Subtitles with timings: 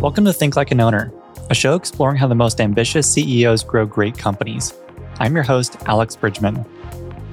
[0.00, 1.12] Welcome to Think Like an Owner,
[1.50, 4.72] a show exploring how the most ambitious CEOs grow great companies.
[5.18, 6.64] I'm your host, Alex Bridgeman.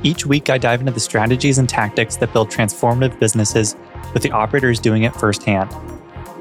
[0.02, 3.76] Each week, I dive into the strategies and tactics that build transformative businesses
[4.16, 5.72] with the operators doing it firsthand.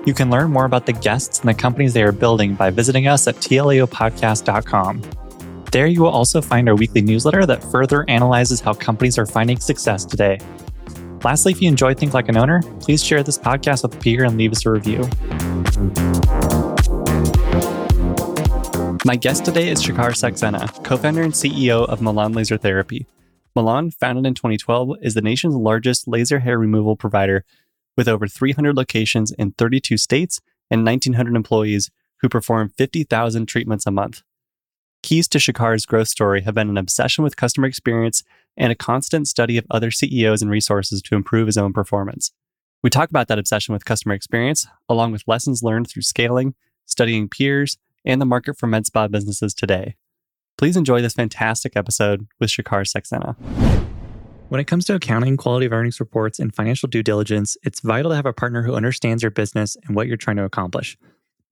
[0.07, 3.07] You can learn more about the guests and the companies they are building by visiting
[3.07, 5.03] us at tlaopodcast.com.
[5.73, 9.61] There, you will also find our weekly newsletter that further analyzes how companies are finding
[9.61, 10.39] success today.
[11.25, 14.25] Lastly, if you enjoy Think Like an Owner, please share this podcast with a peer
[14.25, 14.99] and leave us a review.
[19.07, 23.07] My guest today is Shikhar Saxena, co founder and CEO of Milan Laser Therapy.
[23.57, 27.47] Milan, founded in 2012, is the nation's largest laser hair removal provider
[27.97, 33.91] with over 300 locations in 32 states and 1,900 employees who perform 50,000 treatments a
[33.91, 34.23] month.
[35.03, 38.25] Keys to Shikhar's growth story have been an obsession with customer experience
[38.57, 42.33] and a constant study of other CEOs and resources to improve his own performance.
[42.83, 46.55] We talk about that obsession with customer experience, along with lessons learned through scaling,
[46.87, 49.97] studying peers, and the market for med spa businesses today.
[50.59, 53.37] Please enjoy this fantastic episode with Shikhar Saxena.
[54.51, 58.11] When it comes to accounting, quality of earnings reports, and financial due diligence, it's vital
[58.11, 60.97] to have a partner who understands your business and what you're trying to accomplish.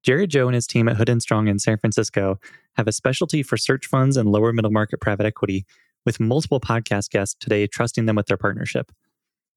[0.03, 2.39] Jerry Zhou and his team at Hood and Strong in San Francisco
[2.77, 5.65] have a specialty for search funds and lower middle market private equity
[6.05, 8.93] with multiple podcast guests today trusting them with their partnership.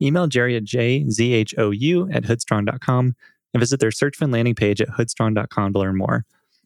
[0.02, 3.16] Email Jerry at jzhou at hoodstrong.com
[3.54, 6.26] and visit their search fund landing page at hoodstrong.com to learn more.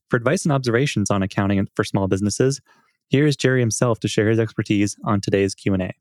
[0.10, 2.62] For advice and observations on accounting for small businesses,
[3.10, 5.92] here is Jerry himself to share his expertise on today's Q&A.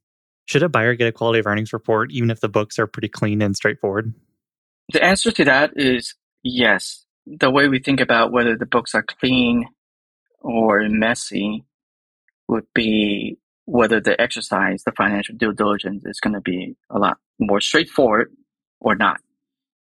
[0.46, 3.08] Should a buyer get a quality of earnings report even if the books are pretty
[3.08, 4.14] clean and straightforward?
[4.92, 7.04] The answer to that is yes.
[7.26, 9.68] The way we think about whether the books are clean
[10.40, 11.66] or messy
[12.48, 13.38] would be
[13.68, 18.32] whether the exercise, the financial due diligence, is going to be a lot more straightforward
[18.80, 19.20] or not.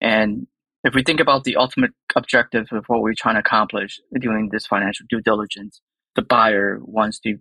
[0.01, 0.47] And
[0.83, 4.65] if we think about the ultimate objective of what we're trying to accomplish doing this
[4.65, 5.81] financial due diligence,
[6.15, 7.37] the buyer wants to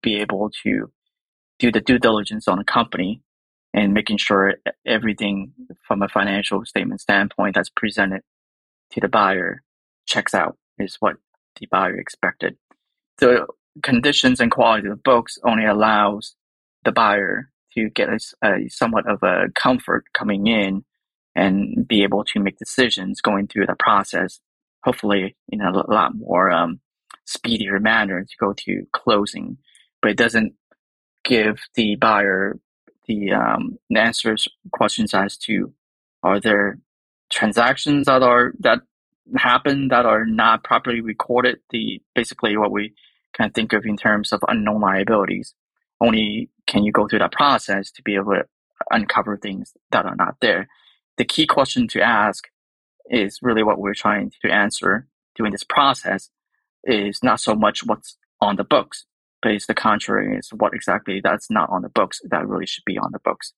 [0.00, 0.92] be able to
[1.58, 3.20] do the due diligence on a company
[3.74, 4.54] and making sure
[4.86, 5.52] everything
[5.86, 8.20] from a financial statement standpoint that's presented
[8.92, 9.64] to the buyer
[10.06, 11.16] checks out is what
[11.58, 12.56] the buyer expected.
[13.18, 13.48] The
[13.82, 16.34] conditions and quality of books only allows
[16.84, 20.84] the buyer to get a, a, somewhat of a comfort coming in
[21.34, 24.40] and be able to make decisions going through the process,
[24.84, 26.80] hopefully in a lot more um,
[27.24, 29.56] speedier manner to go to closing.
[30.02, 30.54] But it doesn't
[31.24, 32.58] give the buyer
[33.06, 35.72] the um, answers questions as to
[36.22, 36.78] are there
[37.30, 38.80] transactions that are that
[39.36, 41.58] happen that are not properly recorded.
[41.70, 42.94] The basically what we
[43.38, 45.54] can think of in terms of unknown liabilities.
[46.00, 48.44] Only can you go through that process to be able to
[48.90, 50.68] uncover things that are not there.
[51.16, 52.44] The key question to ask
[53.10, 56.30] is really what we're trying to answer during this process
[56.84, 59.06] is not so much what's on the books,
[59.42, 62.84] but it's the contrary is what exactly that's not on the books that really should
[62.84, 63.52] be on the books.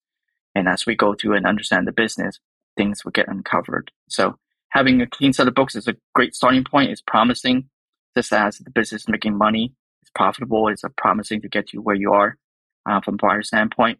[0.55, 2.39] And as we go through and understand the business,
[2.75, 3.91] things will get uncovered.
[4.09, 4.37] So
[4.69, 6.91] having a clean set of books is a great starting point.
[6.91, 7.69] It's promising
[8.15, 11.95] just as the business is making money, it's profitable, it's promising to get you where
[11.95, 12.37] you are
[12.89, 13.99] uh, from a buyer standpoint,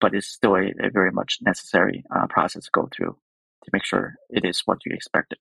[0.00, 3.16] but it's still a, a very much necessary uh, process to go through
[3.64, 5.38] to make sure it is what you expected.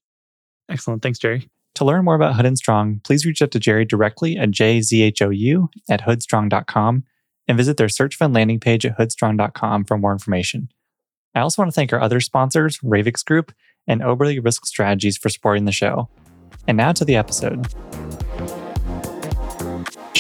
[0.70, 1.02] Excellent.
[1.02, 1.50] Thanks, Jerry.
[1.76, 5.68] To learn more about Hood and Strong, please reach out to Jerry directly at jzhou
[5.90, 7.04] at hoodstrong.com
[7.48, 10.70] and visit their search fund landing page at hoodstrong.com for more information.
[11.34, 13.54] I also want to thank our other sponsors, Ravix Group
[13.88, 16.10] and Oberle Risk Strategies for supporting the show.
[16.68, 17.68] And now to the episode.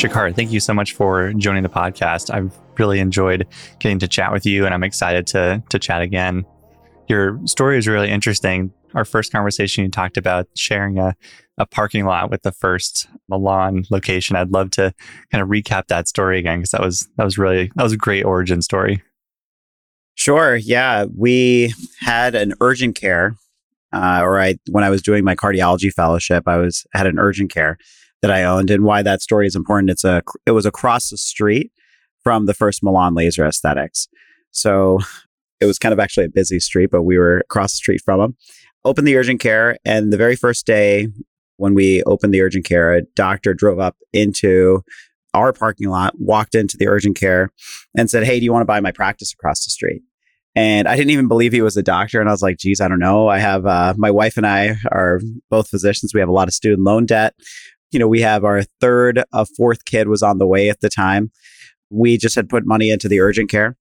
[0.02, 2.34] Shikhar, thank you so much for joining the podcast.
[2.34, 3.46] I've really enjoyed
[3.78, 6.44] getting to chat with you, and I'm excited to to chat again.
[7.08, 8.74] Your story is really interesting.
[8.96, 11.16] Our first conversation, you talked about sharing a,
[11.60, 14.36] a parking lot with the first Milan location.
[14.36, 14.92] I'd love to
[15.32, 17.98] kind of recap that story again because that was that was really that was a
[17.98, 19.04] great origin story.
[20.16, 20.56] Sure.
[20.56, 23.36] Yeah, we had an urgent care,
[23.94, 27.52] uh, or I when I was doing my cardiology fellowship, I was had an urgent
[27.52, 27.78] care
[28.22, 29.90] that I owned and why that story is important.
[29.90, 31.72] It's a it was across the street
[32.24, 34.08] from the first Milan Laser Aesthetics.
[34.52, 35.00] So
[35.60, 38.20] it was kind of actually a busy street, but we were across the street from
[38.20, 38.38] them.
[38.84, 41.08] Opened the urgent care, and the very first day
[41.58, 44.82] when we opened the urgent care, a doctor drove up into
[45.34, 47.52] our parking lot, walked into the urgent care,
[47.96, 50.02] and said, "Hey, do you want to buy my practice across the street?"
[50.56, 52.20] And I didn't even believe he was a doctor.
[52.20, 53.30] And I was like, geez, I don't know.
[53.30, 56.14] I have uh, my wife and I are both physicians.
[56.14, 57.36] We have a lot of student loan debt
[57.92, 60.90] you know, we have our third, a fourth kid was on the way at the
[60.90, 61.32] time.
[61.90, 63.76] We just had put money into the urgent care.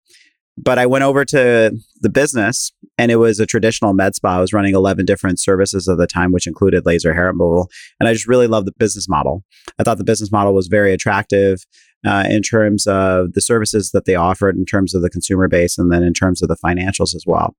[0.62, 4.36] But I went over to the business and it was a traditional med spa.
[4.36, 7.70] I was running 11 different services at the time, which included laser hair removal.
[7.98, 9.42] And I just really loved the business model.
[9.78, 11.64] I thought the business model was very attractive
[12.06, 15.78] uh, in terms of the services that they offered, in terms of the consumer base,
[15.78, 17.54] and then in terms of the financials as well.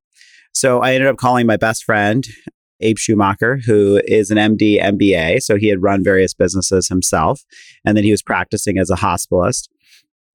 [0.53, 2.25] So I ended up calling my best friend,
[2.81, 5.41] Abe Schumacher, who is an MD MBA.
[5.43, 7.43] So he had run various businesses himself,
[7.85, 9.67] and then he was practicing as a hospitalist.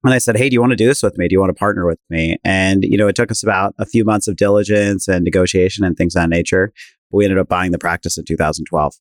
[0.03, 1.27] And I said, Hey, do you want to do this with me?
[1.27, 2.37] Do you want to partner with me?
[2.43, 5.97] And, you know, it took us about a few months of diligence and negotiation and
[5.97, 6.71] things of that nature.
[7.11, 8.93] We ended up buying the practice in 2012.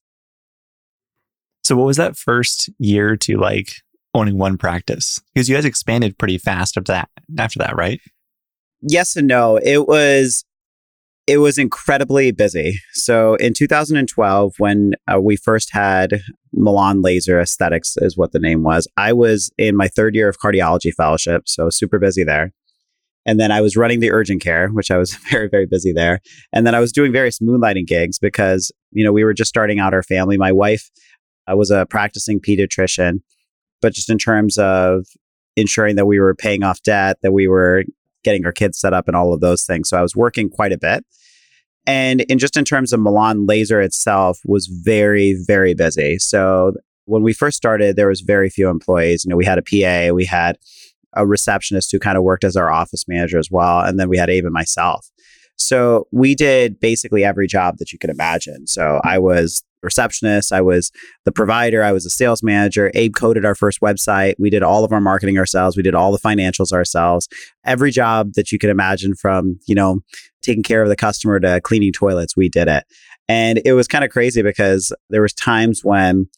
[1.64, 3.82] So, what was that first year to like
[4.14, 5.20] owning one practice?
[5.34, 7.08] Because you guys expanded pretty fast after that,
[7.38, 8.00] after that, right?
[8.81, 9.56] Yes and no.
[9.56, 10.44] It was
[11.26, 12.81] it was incredibly busy.
[12.93, 18.62] So in 2012, when uh, we first had Milan Laser Aesthetics, is what the name
[18.62, 21.49] was, I was in my third year of cardiology fellowship.
[21.49, 22.52] So super busy there.
[23.26, 26.20] And then I was running the urgent care, which I was very, very busy there.
[26.52, 29.81] And then I was doing various moonlighting gigs because, you know, we were just starting
[29.81, 30.37] out our family.
[30.37, 30.90] My wife
[31.50, 33.20] uh, was a practicing pediatrician,
[33.82, 35.06] but just in terms of
[35.56, 37.82] ensuring that we were paying off debt, that we were
[38.26, 39.88] getting our kids set up and all of those things.
[39.88, 41.06] So I was working quite a bit.
[41.87, 46.19] And in just in terms of Milan Laser itself was very, very busy.
[46.19, 46.75] So
[47.05, 49.25] when we first started, there was very few employees.
[49.25, 50.58] You know, we had a PA, we had
[51.14, 53.81] a receptionist who kind of worked as our office manager as well.
[53.81, 55.08] And then we had Abe and myself.
[55.56, 58.67] So we did basically every job that you could imagine.
[58.67, 60.93] So I was receptionist, I was
[61.25, 62.91] the provider, I was a sales manager.
[62.94, 64.35] Abe coded our first website.
[64.38, 65.77] We did all of our marketing ourselves.
[65.77, 67.29] We did all the financials ourselves.
[67.65, 70.00] Every job that you could imagine from, you know,
[70.43, 72.85] taking care of the customer to cleaning toilets, we did it.
[73.29, 76.29] And it was kind of crazy because there was times when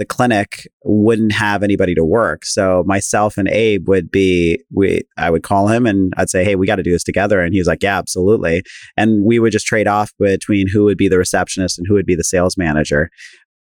[0.00, 2.46] the clinic wouldn't have anybody to work.
[2.46, 6.56] So myself and Abe would be we I would call him and I'd say, "Hey,
[6.56, 8.62] we got to do this together." And he was like, "Yeah, absolutely."
[8.96, 12.06] And we would just trade off between who would be the receptionist and who would
[12.06, 13.10] be the sales manager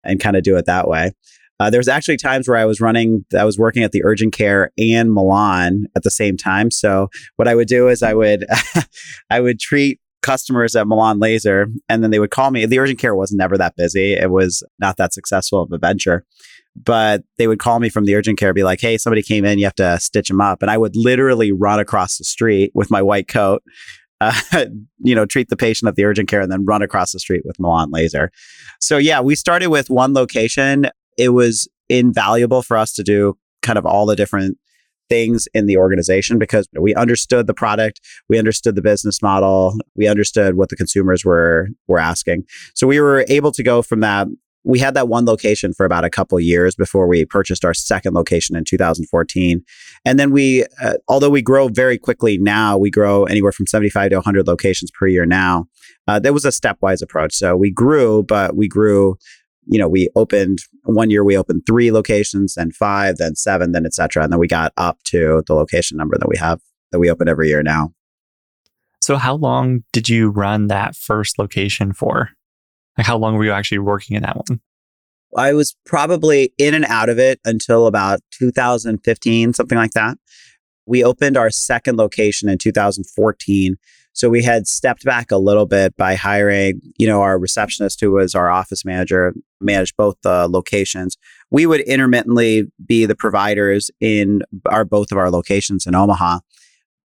[0.03, 1.13] and kind of do it that way.
[1.61, 4.35] Uh, there was actually times where I was running, I was working at the urgent
[4.35, 6.73] care and Milan at the same time.
[6.73, 8.45] So what I would do is I would,
[9.31, 12.67] I would treat customers at Milan Laser, and then they would call me.
[12.67, 14.15] The urgent care was never that busy.
[14.15, 16.25] It was not that successful of a venture.
[16.75, 19.59] But they would call me from the urgent care, be like, hey, somebody came in,
[19.59, 20.63] you have to stitch them up.
[20.63, 23.63] And I would literally run across the street with my white coat,
[24.21, 24.67] uh,
[24.99, 27.43] you know, treat the patient at the urgent care and then run across the street
[27.45, 28.33] with Milan Laser.
[28.81, 30.91] So, yeah, we started with one location.
[31.17, 34.59] It was invaluable for us to do kind of all the different
[35.09, 40.09] things in the organization because we understood the product, we understood the business model, we
[40.09, 42.45] understood what the consumers were were asking.
[42.75, 44.29] So we were able to go from that.
[44.65, 48.15] We had that one location for about a couple years before we purchased our second
[48.15, 49.63] location in 2014.
[50.05, 54.11] And then we, uh, although we grow very quickly now, we grow anywhere from 75
[54.11, 55.67] to 100 locations per year now.
[56.09, 57.33] Uh, that was a stepwise approach.
[57.35, 59.17] So we grew, but we grew
[59.67, 63.85] you know, we opened one year, we opened three locations, then five, then seven, then
[63.85, 64.23] etc.
[64.23, 66.61] And then we got up to the location number that we have
[66.93, 67.93] that we open every year now.
[69.03, 72.31] So, how long did you run that first location for?
[72.97, 74.61] Like, how long were you actually working in that one?
[75.37, 80.17] I was probably in and out of it until about 2015, something like that.
[80.87, 83.77] We opened our second location in 2014
[84.17, 88.13] so we had stepped back a little bit by hiring, you know, our receptionist who
[88.13, 91.19] was our office manager, managed both the locations.
[91.51, 96.39] We would intermittently be the providers in our both of our locations in Omaha.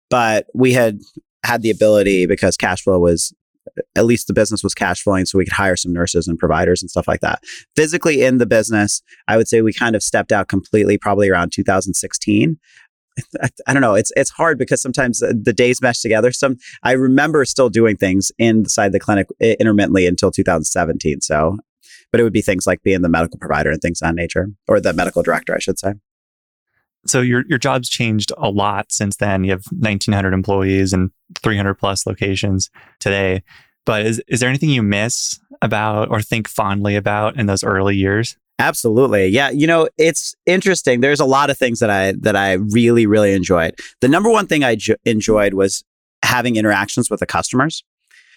[0.09, 0.99] But we had
[1.45, 3.35] had the ability because cash flow was
[3.97, 6.83] at least the business was cash flowing so we could hire some nurses and providers
[6.83, 7.43] and stuff like that.
[7.77, 11.53] Physically in the business, I would say we kind of stepped out completely probably around
[11.53, 12.59] 2016.
[13.43, 13.95] I, I, don't know.
[13.95, 16.33] It's it's hard because sometimes the days mesh together.
[16.33, 21.21] Some I remember still doing things inside the clinic intermittently until 2017.
[21.21, 21.57] So,
[22.11, 24.81] but it would be things like being the medical provider and things on nature, or
[24.81, 25.95] the medical director, I should say.
[27.07, 29.45] So your your job's changed a lot since then.
[29.45, 31.11] You have 1,900 employees and
[31.43, 33.43] 300 plus locations today.
[33.87, 37.97] But is is there anything you miss about or think fondly about in those early
[37.97, 38.37] years?
[38.59, 39.29] Absolutely.
[39.29, 41.01] Yeah, you know, it's interesting.
[41.01, 43.75] There's a lot of things that I that I really really enjoyed.
[44.01, 45.85] The number one thing I jo- enjoyed was
[46.23, 47.83] having interactions with the customers.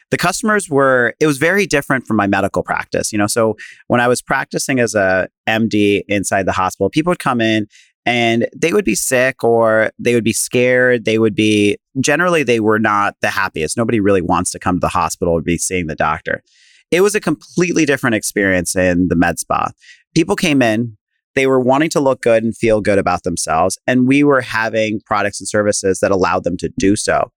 [0.10, 3.28] The customers were it was very different from my medical practice, you know.
[3.28, 3.58] So
[3.88, 7.68] when I was practicing as a MD inside the hospital, people would come in
[8.06, 11.06] and they would be sick or they would be scared.
[11.06, 13.78] They would be generally they were not the happiest.
[13.78, 16.42] Nobody really wants to come to the hospital or be seeing the doctor.
[16.90, 19.72] It was a completely different experience in the med spa
[20.18, 20.98] people came in,
[21.36, 23.78] they were wanting to look good and feel good about themselves.
[23.86, 27.32] And we were having products and services that allowed them to do so.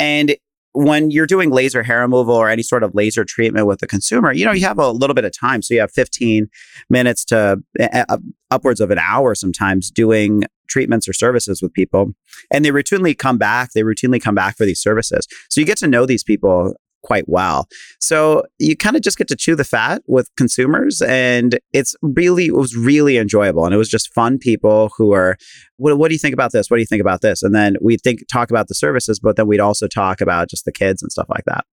[0.00, 0.34] And
[0.72, 4.32] when you're doing laser hair removal or any sort of laser treatment with the consumer,
[4.32, 5.62] you know, you have a little bit of time.
[5.62, 6.48] So you have 15
[6.90, 8.16] minutes to uh,
[8.50, 12.14] upwards of an hour sometimes doing treatments or services with people.
[12.50, 13.70] And they routinely come back.
[13.74, 15.28] They routinely come back for these services.
[15.50, 17.68] So you get to know these people quite well.
[18.00, 22.46] So you kind of just get to chew the fat with consumers and it's really
[22.46, 25.36] it was really enjoyable and it was just fun people who are
[25.76, 26.70] what, what do you think about this?
[26.70, 27.42] What do you think about this?
[27.42, 30.64] And then we think talk about the services but then we'd also talk about just
[30.64, 31.64] the kids and stuff like that.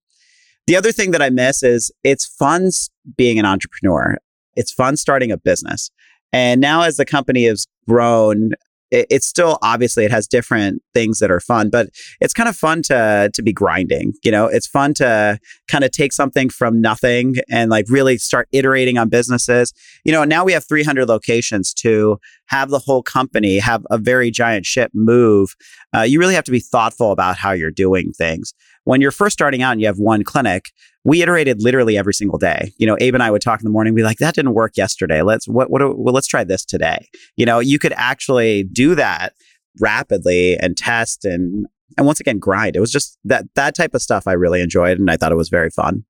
[0.66, 2.70] The other thing that I miss is it's fun
[3.16, 4.16] being an entrepreneur.
[4.54, 5.90] It's fun starting a business.
[6.32, 8.52] And now as the company has grown,
[8.92, 11.88] it, it's still obviously it has different things that are fun, but
[12.20, 14.12] it's kind of fun to to be grinding.
[14.22, 18.48] You know, it's fun to kind of take something from nothing and like really start
[18.52, 19.72] iterating on businesses.
[20.04, 24.30] You know, now we have 300 locations to have the whole company have a very
[24.30, 25.54] giant ship move.
[25.96, 28.52] Uh, you really have to be thoughtful about how you're doing things.
[28.84, 30.72] When you're first starting out and you have one clinic,
[31.04, 32.72] we iterated literally every single day.
[32.78, 34.76] You know, Abe and I would talk in the morning, be like, that didn't work
[34.76, 35.22] yesterday.
[35.22, 37.08] Let's what what well, let's try this today.
[37.36, 39.34] You know, you could actually do that
[39.80, 42.76] rapidly and test and and once again grind.
[42.76, 45.36] It was just that that type of stuff I really enjoyed and I thought it
[45.36, 46.04] was very fun.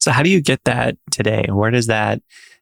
[0.00, 1.46] So how do you get that today?
[1.48, 2.20] Where does that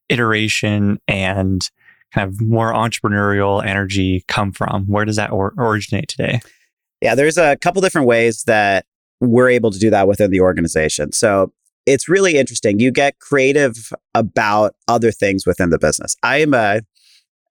[0.09, 1.69] iteration and
[2.12, 4.85] kind of more entrepreneurial energy come from?
[4.85, 6.41] Where does that or- originate today?
[7.00, 8.87] Yeah, there's a couple different ways that
[9.23, 11.12] we're able to do that within the organization.
[11.12, 11.52] So
[11.87, 12.79] it's really interesting.
[12.81, 16.17] You get creative about other things within the business.
[16.23, 16.83] I am a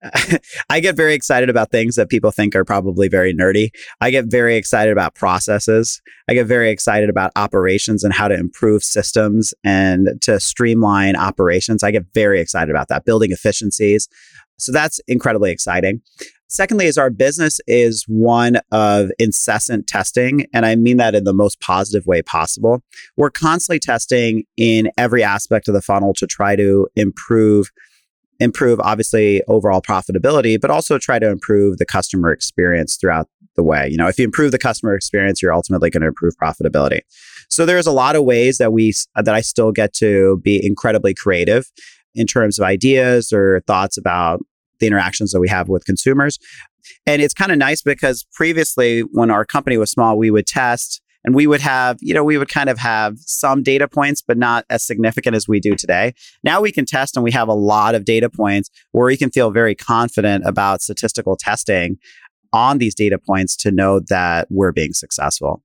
[0.70, 3.70] I get very excited about things that people think are probably very nerdy.
[4.02, 6.02] I get very excited about processes.
[6.28, 11.84] I get very excited about operations and how to improve systems and to streamline operations.
[11.84, 14.10] I get very excited about that, building efficiencies.
[14.58, 16.02] So that's incredibly exciting.
[16.52, 20.48] Secondly, is our business is one of incessant testing.
[20.54, 22.84] And I mean that in the most positive way possible.
[23.16, 27.72] We're constantly testing in every aspect of the funnel to try to improve
[28.42, 33.88] improve obviously overall profitability but also try to improve the customer experience throughout the way
[33.88, 37.02] you know if you improve the customer experience you're ultimately going to improve profitability
[37.52, 41.14] so there's a lot of ways that we that i still get to be incredibly
[41.14, 41.72] creative
[42.16, 44.42] in terms of ideas or thoughts about
[44.82, 46.38] the interactions that we have with consumers.
[47.06, 51.02] And it's kind of nice because previously, when our company was small, we would test
[51.24, 54.38] and we would have, you know, we would kind of have some data points, but
[54.38, 56.14] not as significant as we do today.
[56.44, 59.30] Now we can test and we have a lot of data points where we can
[59.30, 61.98] feel very confident about statistical testing
[62.54, 65.62] on these data points to know that we're being successful.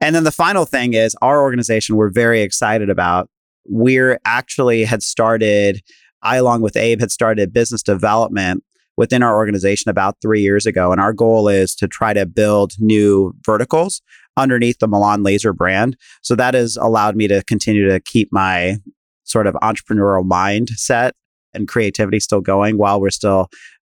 [0.00, 3.30] And then the final thing is our organization, we're very excited about.
[3.64, 5.82] We're actually had started
[6.22, 8.64] I, along with Abe, had started business development
[8.96, 10.90] within our organization about three years ago.
[10.90, 14.02] And our goal is to try to build new verticals
[14.36, 15.96] underneath the Milan Laser brand.
[16.22, 18.78] So that has allowed me to continue to keep my
[19.24, 21.12] sort of entrepreneurial mindset
[21.54, 23.48] and creativity still going while we're still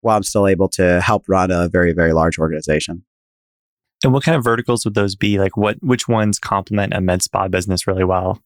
[0.02, 3.04] while I'm still able to help run a very, very large organization.
[4.04, 5.40] And what kind of verticals would those be?
[5.40, 8.42] Like what which ones complement a med spa business really well?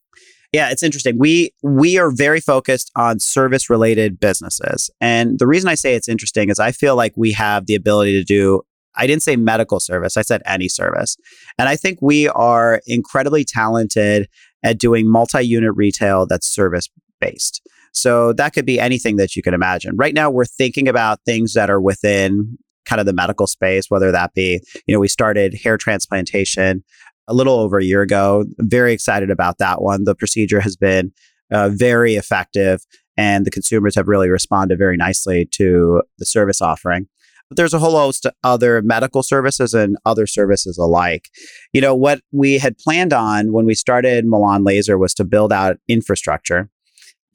[0.54, 1.18] Yeah, it's interesting.
[1.18, 4.92] We we are very focused on service related businesses.
[5.02, 8.14] And the reason I say it's interesting is I feel like we have the ability
[8.14, 8.62] to do
[8.96, 11.18] I didn't say medical service, I said any service.
[11.58, 14.30] And I think we are incredibly talented
[14.62, 16.88] at doing multi-unit retail that's service
[17.20, 17.68] based.
[17.92, 19.98] So that could be anything that you can imagine.
[19.98, 24.12] Right now we're thinking about things that are within kind of the medical space, whether
[24.12, 26.84] that be, you know, we started hair transplantation
[27.28, 28.46] a little over a year ago.
[28.60, 30.04] Very excited about that one.
[30.04, 31.12] The procedure has been
[31.52, 32.82] uh, very effective,
[33.18, 37.08] and the consumers have really responded very nicely to the service offering.
[37.50, 41.30] But there's a whole host of other medical services and other services alike.
[41.74, 45.54] You know, what we had planned on when we started Milan Laser was to build
[45.54, 46.70] out infrastructure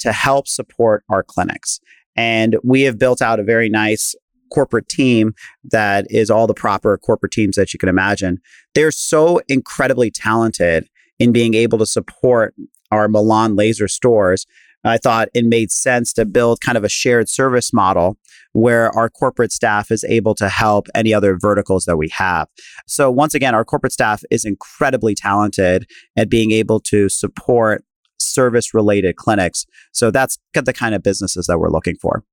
[0.01, 1.81] to help support our clinics.
[2.17, 4.15] And we have built out a very nice
[4.51, 8.41] corporate team that is all the proper corporate teams that you can imagine.
[8.75, 10.89] They're so incredibly talented
[11.19, 12.55] in being able to support
[12.91, 14.47] our Milan laser stores.
[14.85, 18.17] I thought it made sense to build kind of a shared service model
[18.53, 22.49] where our corporate staff is able to help any other verticals that we have.
[22.87, 25.87] So, once again, our corporate staff is incredibly talented
[26.17, 27.85] at being able to support
[28.19, 29.67] service related clinics.
[29.93, 32.25] So, that's the kind of businesses that we're looking for.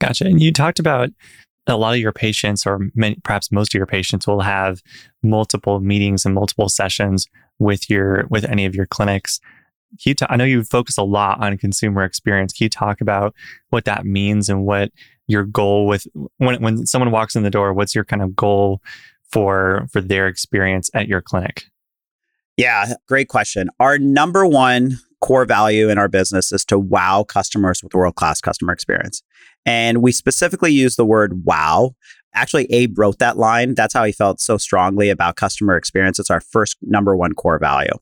[0.00, 0.24] Gotcha.
[0.24, 1.10] And you talked about
[1.66, 4.82] a lot of your patients, or many, perhaps most of your patients, will have
[5.22, 7.26] multiple meetings and multiple sessions
[7.58, 9.40] with your with any of your clinics.
[10.02, 12.52] Can you I know you focus a lot on consumer experience.
[12.52, 13.34] Can you talk about
[13.70, 14.92] what that means and what
[15.26, 16.06] your goal with
[16.38, 17.72] when when someone walks in the door?
[17.72, 18.80] What's your kind of goal
[19.30, 21.64] for for their experience at your clinic?
[22.56, 23.70] Yeah, great question.
[23.78, 28.40] Our number one core value in our business is to wow customers with world class
[28.40, 29.22] customer experience.
[29.68, 31.94] And we specifically use the word wow.
[32.34, 33.74] Actually, Abe wrote that line.
[33.74, 36.18] That's how he felt so strongly about customer experience.
[36.18, 37.92] It's our first number one core value.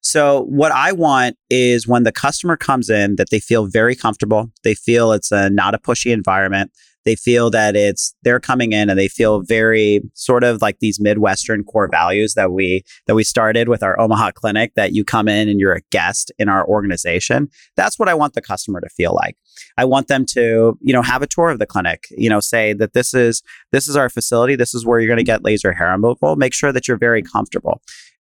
[0.00, 4.52] So, what I want is when the customer comes in, that they feel very comfortable.
[4.62, 6.70] They feel it's a not a pushy environment.
[7.08, 11.00] They feel that it's they're coming in and they feel very sort of like these
[11.00, 15.26] Midwestern core values that we that we started with our Omaha clinic that you come
[15.26, 17.48] in and you're a guest in our organization.
[17.76, 19.38] That's what I want the customer to feel like.
[19.78, 22.74] I want them to, you know, have a tour of the clinic, you know, say
[22.74, 25.72] that this is this is our facility, this is where you're going to get laser
[25.72, 26.36] hair removal.
[26.36, 27.80] Make sure that you're very comfortable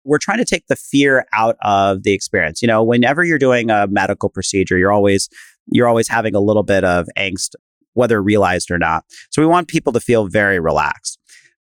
[0.06, 2.60] we're trying to take the fear out of the experience.
[2.60, 5.30] You know, whenever you're doing a medical procedure, you're always
[5.68, 7.54] you're always having a little bit of angst
[7.94, 9.04] whether realized or not.
[9.30, 11.18] So we want people to feel very relaxed.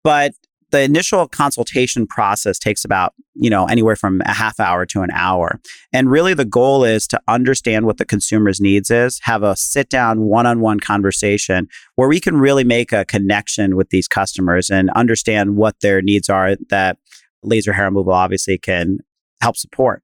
[0.03, 0.33] But
[0.71, 5.11] the initial consultation process takes about, you know, anywhere from a half hour to an
[5.11, 5.59] hour.
[5.93, 9.89] And really the goal is to understand what the consumer's needs is, have a sit
[9.89, 15.55] down one-on-one conversation where we can really make a connection with these customers and understand
[15.55, 16.97] what their needs are that
[17.43, 18.97] laser hair removal obviously can
[19.41, 20.01] help support.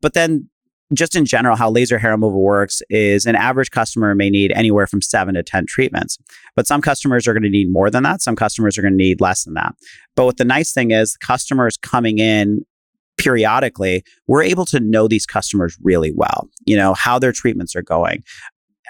[0.00, 0.48] But then
[0.94, 4.86] just in general, how laser hair removal works is an average customer may need anywhere
[4.86, 6.18] from seven to 10 treatments.
[6.56, 8.22] But some customers are going to need more than that.
[8.22, 9.74] Some customers are going to need less than that.
[10.16, 12.64] But what the nice thing is, customers coming in
[13.18, 17.82] periodically, we're able to know these customers really well, you know, how their treatments are
[17.82, 18.22] going.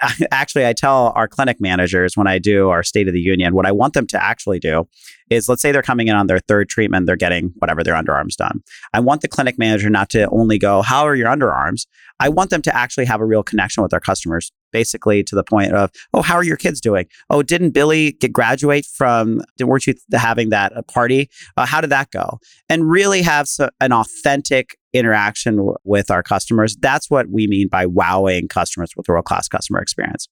[0.31, 3.65] Actually, I tell our clinic managers when I do our State of the Union, what
[3.65, 4.87] I want them to actually do
[5.29, 8.35] is let's say they're coming in on their third treatment, they're getting whatever their underarms
[8.35, 8.63] done.
[8.93, 11.85] I want the clinic manager not to only go, How are your underarms?
[12.19, 15.43] I want them to actually have a real connection with their customers, basically to the
[15.43, 17.07] point of, Oh, how are your kids doing?
[17.29, 21.29] Oh, didn't Billy get graduate from, weren't you having that party?
[21.57, 22.39] Uh, how did that go?
[22.67, 26.75] And really have so, an authentic interaction with our customers.
[26.75, 30.27] That's what we mean by wowing customers with world class customer experience.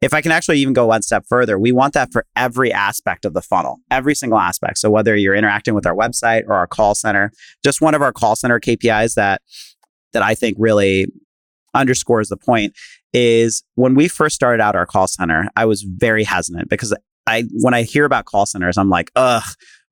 [0.00, 3.24] If I can actually even go one step further, we want that for every aspect
[3.24, 4.78] of the funnel, every single aspect.
[4.78, 7.32] So whether you're interacting with our website or our call center,
[7.64, 9.42] just one of our call center KPIs that
[10.12, 11.06] that I think really
[11.74, 12.74] underscores the point
[13.14, 16.94] is when we first started out our call center, I was very hesitant because
[17.26, 19.44] I when I hear about call centers, I'm like, ugh,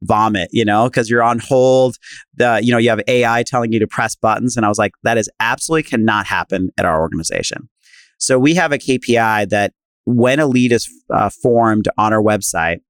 [0.03, 1.97] vomit, you know, because you're on hold.
[2.35, 4.93] The you know you have AI telling you to press buttons, and I was like,
[5.03, 7.69] that is absolutely cannot happen at our organization.
[8.19, 9.73] So we have a KPI that
[10.05, 12.81] when a lead is uh, formed on our website,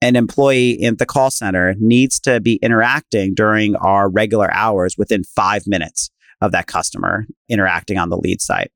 [0.00, 5.24] an employee in the call center needs to be interacting during our regular hours within
[5.24, 8.70] five minutes of that customer interacting on the lead site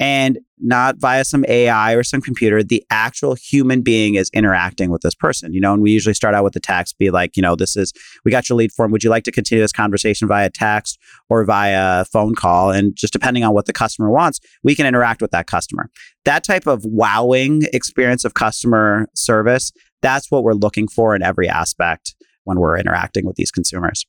[0.00, 2.62] and not via some AI or some computer.
[2.62, 6.34] The actual human being is interacting with this person, you know, and we usually start
[6.34, 7.92] out with the text, be like, you know, this is,
[8.24, 8.90] we got your lead form.
[8.90, 12.70] Would you like to continue this conversation via text or via phone call?
[12.70, 15.90] And just depending on what the customer wants, we can interact with that customer.
[16.24, 21.48] That type of wowing experience of customer service that's what we're looking for in every
[21.48, 24.06] aspect when we're interacting with these consumers.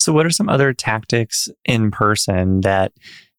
[0.00, 2.92] So, what are some other tactics in person that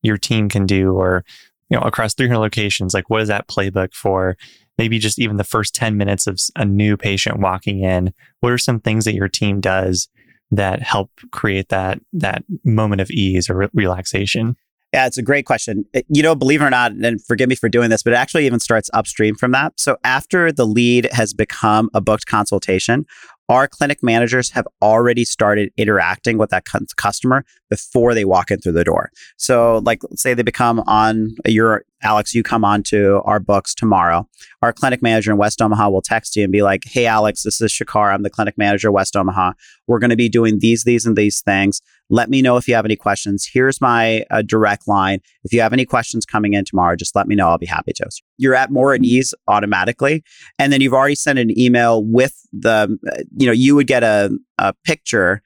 [0.06, 1.26] your team can do, or
[1.70, 2.94] you know, across 300 locations?
[2.94, 4.38] Like, what is that playbook for?
[4.78, 8.14] Maybe just even the first 10 minutes of a new patient walking in.
[8.42, 10.10] What are some things that your team does
[10.52, 14.56] that help create that that moment of ease or re- relaxation?
[14.94, 15.84] Yeah, it's a great question.
[15.94, 18.16] Eh, you know, believe it or not, and forgive me for doing this, but it
[18.16, 19.74] actually even starts upstream from that.
[19.78, 23.06] So after the lead has become a booked consultation,
[23.50, 26.66] our clinic managers have already started interacting with that
[26.98, 29.12] customer before they walk in through the door.
[29.38, 34.28] So, like, say they become on your Alex, you come on to our books tomorrow.
[34.62, 37.62] Our clinic manager in West Omaha will text you and be like, Hey, Alex, this
[37.62, 38.14] is Shikhar.
[38.14, 39.54] I'm the clinic manager West Omaha.
[39.88, 41.82] We're going to be doing these, these, and these things.
[42.10, 43.50] Let me know if you have any questions.
[43.52, 45.20] Here's my uh, direct line.
[45.44, 47.50] If you have any questions coming in tomorrow, just let me know.
[47.50, 48.10] I'll be happy to.
[48.38, 50.24] You're at more at ease automatically.
[50.60, 54.04] And then you've already sent an email with the, uh, you know, you would get
[54.04, 55.42] a, a picture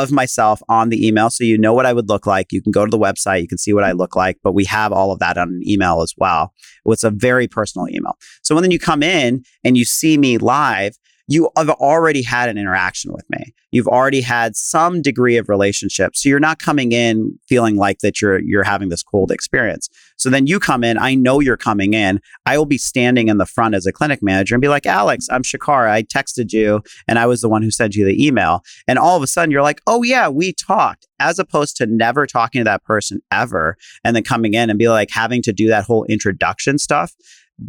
[0.00, 1.30] of myself on the email.
[1.30, 2.52] So you know what I would look like.
[2.52, 4.64] You can go to the website, you can see what I look like, but we
[4.64, 6.52] have all of that on an email as well.
[6.86, 8.16] It's a very personal email.
[8.42, 10.96] So when then you come in and you see me live,
[11.28, 13.54] you have already had an interaction with me.
[13.70, 16.14] You've already had some degree of relationship.
[16.14, 19.88] So you're not coming in feeling like that you're you're having this cold experience.
[20.16, 22.20] So then you come in, I know you're coming in.
[22.44, 25.26] I will be standing in the front as a clinic manager and be like, "Alex,
[25.30, 25.88] I'm Shikhar.
[25.88, 29.16] I texted you and I was the one who sent you the email." And all
[29.16, 32.64] of a sudden you're like, "Oh yeah, we talked." As opposed to never talking to
[32.64, 36.04] that person ever and then coming in and be like having to do that whole
[36.06, 37.14] introduction stuff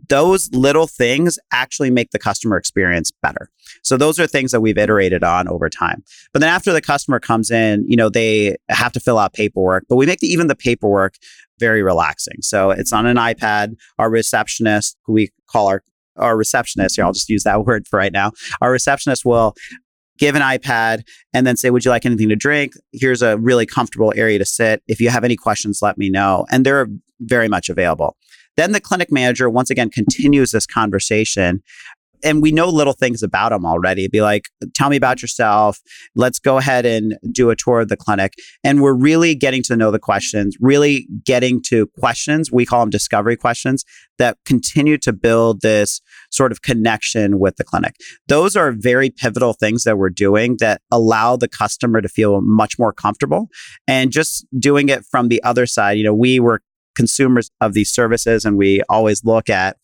[0.09, 3.49] those little things actually make the customer experience better.
[3.83, 6.03] So those are things that we've iterated on over time.
[6.31, 9.85] But then after the customer comes in, you know, they have to fill out paperwork,
[9.89, 11.15] but we make the, even the paperwork
[11.59, 12.41] very relaxing.
[12.41, 13.75] So it's on an iPad.
[13.99, 15.83] Our receptionist, who we call our
[16.15, 18.33] our receptionist here, I'll just use that word for right now.
[18.61, 19.55] Our receptionist will
[20.17, 22.73] give an iPad and then say, Would you like anything to drink?
[22.91, 24.83] Here's a really comfortable area to sit.
[24.87, 26.45] If you have any questions, let me know.
[26.51, 26.87] And they're
[27.19, 28.15] very much available.
[28.57, 31.61] Then the clinic manager, once again, continues this conversation.
[32.25, 34.07] And we know little things about them already.
[34.07, 35.81] Be like, tell me about yourself.
[36.15, 38.35] Let's go ahead and do a tour of the clinic.
[38.63, 42.49] And we're really getting to know the questions, really getting to questions.
[42.49, 43.83] We call them discovery questions
[44.19, 45.99] that continue to build this
[46.31, 47.95] sort of connection with the clinic.
[48.29, 52.79] Those are very pivotal things that we're doing that allow the customer to feel much
[52.79, 53.49] more comfortable.
[53.85, 56.61] And just doing it from the other side, you know, we were
[56.95, 59.77] consumers of these services and we always look at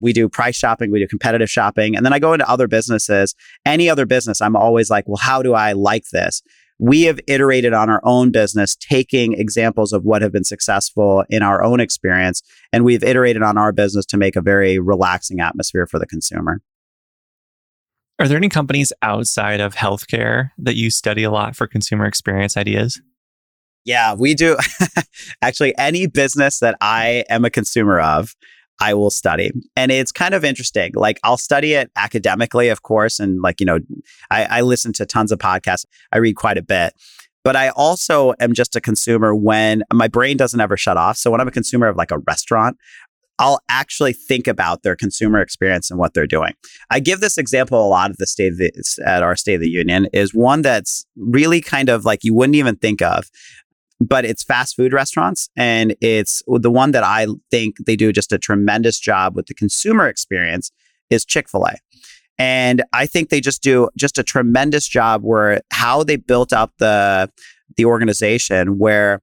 [0.00, 1.94] we do price shopping, we do competitive shopping.
[1.94, 3.34] And then I go into other businesses,
[3.66, 6.42] any other business, I'm always like, well, how do I like this?
[6.78, 11.42] We have iterated on our own business, taking examples of what have been successful in
[11.42, 12.42] our own experience.
[12.72, 16.62] And we've iterated on our business to make a very relaxing atmosphere for the consumer.
[18.18, 22.56] Are there any companies outside of healthcare that you study a lot for consumer experience
[22.56, 23.00] ideas?
[23.84, 24.56] Yeah, we do.
[25.42, 28.34] Actually, any business that I am a consumer of,
[28.80, 29.50] I will study.
[29.76, 30.92] And it's kind of interesting.
[30.94, 33.20] Like, I'll study it academically, of course.
[33.20, 33.78] And, like, you know,
[34.30, 36.94] I, I listen to tons of podcasts, I read quite a bit.
[37.42, 41.16] But I also am just a consumer when my brain doesn't ever shut off.
[41.16, 42.76] So, when I'm a consumer of like a restaurant,
[43.40, 46.52] I'll actually think about their consumer experience and what they're doing.
[46.90, 48.70] I give this example a lot of the state of the,
[49.06, 52.56] at our State of the Union is one that's really kind of like you wouldn't
[52.56, 53.30] even think of
[54.00, 55.50] but it's fast food restaurants.
[55.56, 59.54] And it's the one that I think they do just a tremendous job with the
[59.54, 60.72] consumer experience
[61.10, 61.76] is Chick fil A.
[62.38, 66.72] And I think they just do just a tremendous job where how they built up
[66.78, 67.30] the
[67.76, 69.20] the organization where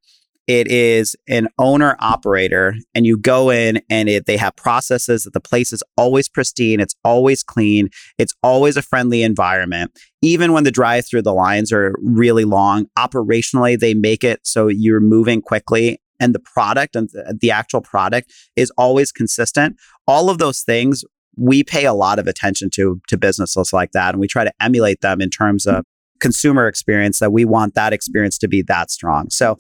[0.47, 5.33] it is an owner operator and you go in and it, they have processes that
[5.33, 10.63] the place is always pristine it's always clean it's always a friendly environment even when
[10.63, 15.41] the drive through the lines are really long operationally they make it so you're moving
[15.41, 17.09] quickly and the product and
[17.41, 19.75] the actual product is always consistent
[20.07, 21.03] all of those things
[21.35, 24.53] we pay a lot of attention to to businesses like that and we try to
[24.61, 25.83] emulate them in terms of
[26.19, 29.29] consumer experience that we want that experience to be that strong.
[29.29, 29.57] So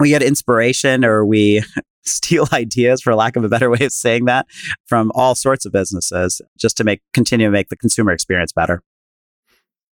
[0.00, 1.62] we get inspiration or we
[2.02, 4.46] steal ideas for lack of a better way of saying that
[4.86, 8.82] from all sorts of businesses just to make continue to make the consumer experience better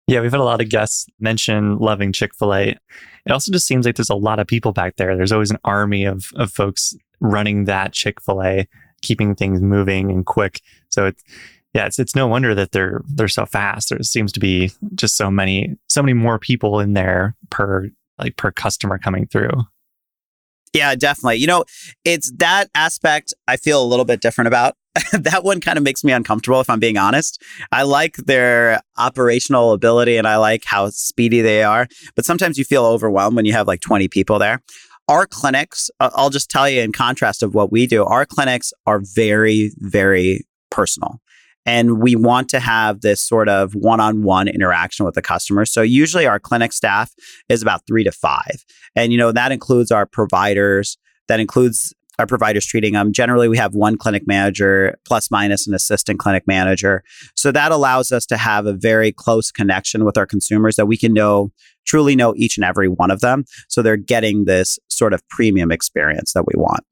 [0.07, 3.95] yeah we've had a lot of guests mention loving chick-fil-a it also just seems like
[3.95, 7.65] there's a lot of people back there there's always an army of, of folks running
[7.65, 8.65] that chick-fil-a
[9.01, 11.23] keeping things moving and quick so it's
[11.77, 13.89] yeah, it's it's no wonder that they're they're so fast.
[13.89, 18.35] There seems to be just so many so many more people in there per like
[18.35, 19.51] per customer coming through.
[20.73, 21.37] Yeah, definitely.
[21.37, 21.65] You know,
[22.05, 24.75] it's that aspect I feel a little bit different about.
[25.13, 27.41] that one kind of makes me uncomfortable if I'm being honest.
[27.71, 32.65] I like their operational ability and I like how speedy they are, but sometimes you
[32.65, 34.61] feel overwhelmed when you have like 20 people there.
[35.07, 38.99] Our clinics, I'll just tell you in contrast of what we do, our clinics are
[38.99, 41.21] very, very personal.
[41.67, 45.65] And we want to have this sort of one on one interaction with the customer.
[45.65, 47.13] So usually our clinic staff
[47.49, 48.65] is about three to five.
[48.95, 53.11] And, you know, that includes our providers, that includes our providers treating them.
[53.11, 57.03] Generally, we have one clinic manager plus minus an assistant clinic manager.
[57.35, 60.97] So that allows us to have a very close connection with our consumers that we
[60.97, 61.51] can know,
[61.85, 63.43] truly know each and every one of them.
[63.67, 66.85] So they're getting this sort of premium experience that we want.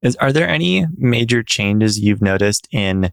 [0.00, 3.10] Is, are there any major changes you've noticed in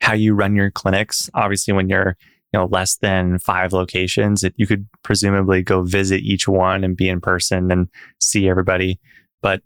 [0.00, 1.28] how you run your clinics.
[1.34, 2.16] Obviously, when you're
[2.52, 6.96] you know less than five locations, it, you could presumably go visit each one and
[6.96, 7.88] be in person and
[8.20, 8.98] see everybody.
[9.42, 9.62] But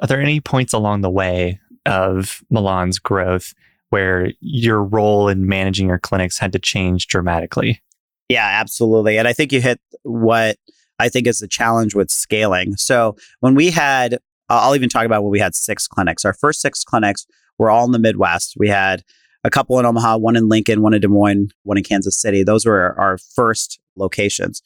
[0.00, 3.54] are there any points along the way of Milan's growth
[3.90, 7.82] where your role in managing your clinics had to change dramatically?
[8.28, 9.18] Yeah, absolutely.
[9.18, 10.56] And I think you hit what
[10.98, 12.76] I think is the challenge with scaling.
[12.76, 16.24] So when we had, I'll even talk about when we had six clinics.
[16.24, 17.26] Our first six clinics
[17.58, 18.54] were all in the Midwest.
[18.56, 19.02] We had
[19.44, 22.42] a couple in Omaha, one in Lincoln, one in Des Moines, one in Kansas City.
[22.42, 24.62] Those were our first locations.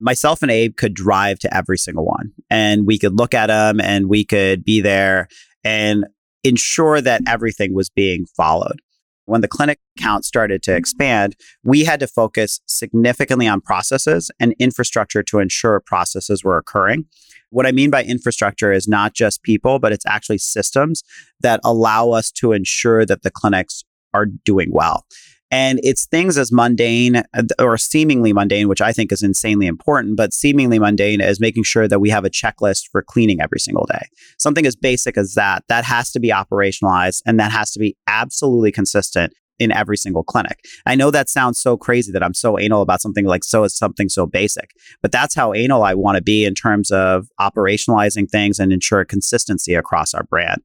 [0.00, 3.80] Myself and Abe could drive to every single one and we could look at them
[3.80, 5.28] and we could be there
[5.64, 6.04] and
[6.44, 8.80] ensure that everything was being followed.
[9.24, 11.34] when the clinic count started to expand,
[11.64, 17.04] we had to focus significantly on processes and infrastructure to ensure processes were occurring.
[17.50, 21.02] What I mean by infrastructure is not just people, but it's actually systems
[21.40, 23.84] that allow us to ensure that the clinics
[24.16, 25.06] are doing well.
[25.50, 30.16] And it's things as mundane uh, or seemingly mundane, which I think is insanely important,
[30.16, 33.86] but seemingly mundane is making sure that we have a checklist for cleaning every single
[33.86, 34.08] day.
[34.38, 37.96] Something as basic as that, that has to be operationalized and that has to be
[38.08, 40.58] absolutely consistent in every single clinic.
[40.84, 43.74] I know that sounds so crazy that I'm so anal about something like so is
[43.74, 48.28] something so basic, but that's how anal I want to be in terms of operationalizing
[48.28, 50.62] things and ensure consistency across our brand.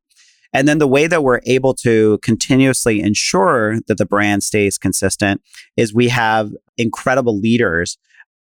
[0.54, 5.42] And then the way that we're able to continuously ensure that the brand stays consistent
[5.78, 7.98] is we have incredible leaders,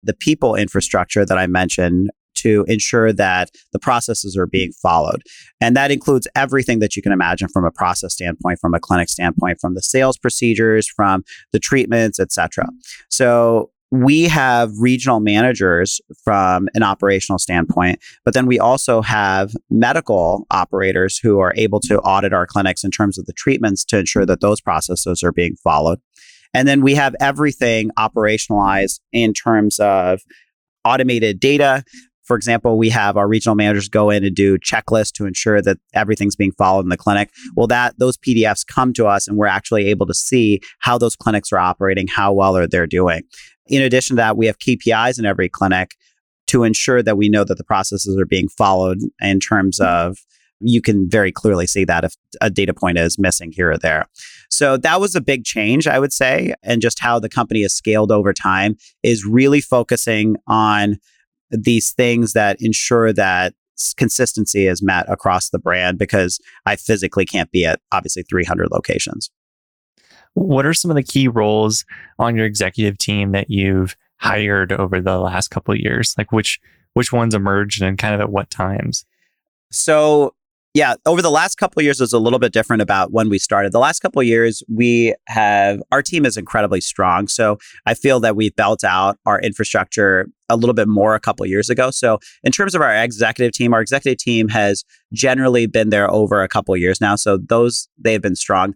[0.04, 5.22] the people infrastructure that I mentioned to ensure that the processes are being followed.
[5.60, 9.10] And that includes everything that you can imagine from a process standpoint, from a clinic
[9.10, 12.68] standpoint, from the sales procedures, from the treatments, etc.
[13.10, 20.48] So we have regional managers from an operational standpoint, but then we also have medical
[20.50, 24.26] operators who are able to audit our clinics in terms of the treatments to ensure
[24.26, 26.00] that those processes are being followed.
[26.54, 30.22] And then we have everything operationalized in terms of
[30.86, 31.84] automated data.
[32.24, 35.78] For example, we have our regional managers go in and do checklists to ensure that
[35.94, 37.30] everything's being followed in the clinic.
[37.56, 41.16] Well, that those PDFs come to us and we're actually able to see how those
[41.16, 43.24] clinics are operating, how well are they doing.
[43.68, 45.96] In addition to that, we have KPIs in every clinic
[46.48, 50.10] to ensure that we know that the processes are being followed in terms mm-hmm.
[50.10, 50.18] of
[50.64, 54.08] you can very clearly see that if a data point is missing here or there.
[54.50, 57.74] So that was a big change, I would say, and just how the company has
[57.74, 61.00] scaled over time is really focusing on
[61.50, 63.54] these things that ensure that
[63.98, 69.32] consistency is met across the brand because I physically can't be at obviously 300 locations.
[70.34, 71.86] What are some of the key roles
[72.20, 76.16] on your executive team that you've hired over the last couple of years?
[76.18, 76.60] Like which
[76.94, 79.06] which ones emerged and kind of at what times?
[79.72, 80.36] So
[80.74, 83.38] yeah, over the last couple of years is a little bit different about when we
[83.38, 83.74] started.
[83.74, 87.28] The last couple of years, we have our team is incredibly strong.
[87.28, 91.44] So I feel that we've built out our infrastructure a little bit more a couple
[91.44, 91.92] of years ago.
[91.92, 96.42] So in terms of our executive team, our executive team has generally been there over
[96.42, 97.18] a couple of years now.
[97.18, 98.74] So those they've been strong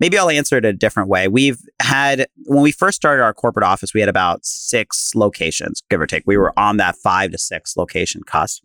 [0.00, 1.28] maybe I'll answer it a different way.
[1.28, 6.00] We've had, when we first started our corporate office, we had about six locations, give
[6.00, 6.24] or take.
[6.26, 8.64] We were on that five to six location cost.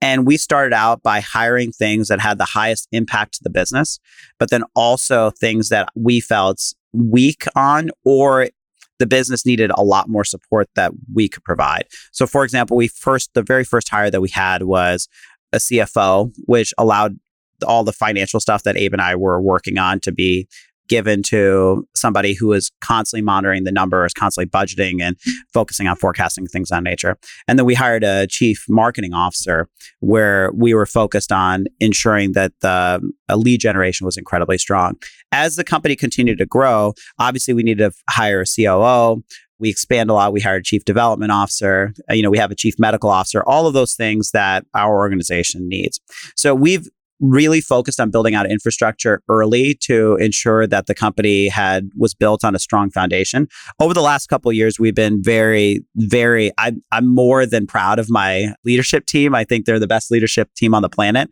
[0.00, 4.00] And we started out by hiring things that had the highest impact to the business,
[4.38, 8.48] but then also things that we felt weak on or
[8.98, 11.86] the business needed a lot more support that we could provide.
[12.10, 15.08] So, for example, we first, the very first hire that we had was
[15.52, 17.18] a CFO, which allowed
[17.66, 20.48] all the financial stuff that Abe and I were working on to be
[20.88, 25.16] given to somebody who is constantly monitoring the numbers, constantly budgeting and
[25.52, 27.16] focusing on forecasting things on nature.
[27.48, 29.68] And then we hired a chief marketing officer
[30.00, 33.00] where we were focused on ensuring that the
[33.34, 34.96] lead generation was incredibly strong.
[35.30, 39.22] As the company continued to grow, obviously we needed to hire a COO
[39.62, 40.32] we expand a lot.
[40.32, 41.94] We hired a chief development officer.
[42.10, 43.44] Uh, you know, we have a chief medical officer.
[43.44, 46.00] All of those things that our organization needs.
[46.36, 46.88] So we've
[47.22, 52.44] really focused on building out infrastructure early to ensure that the company had was built
[52.44, 53.46] on a strong foundation.
[53.80, 56.50] Over the last couple years, we've been very, very.
[56.58, 59.34] I, I'm more than proud of my leadership team.
[59.34, 61.30] I think they're the best leadership team on the planet.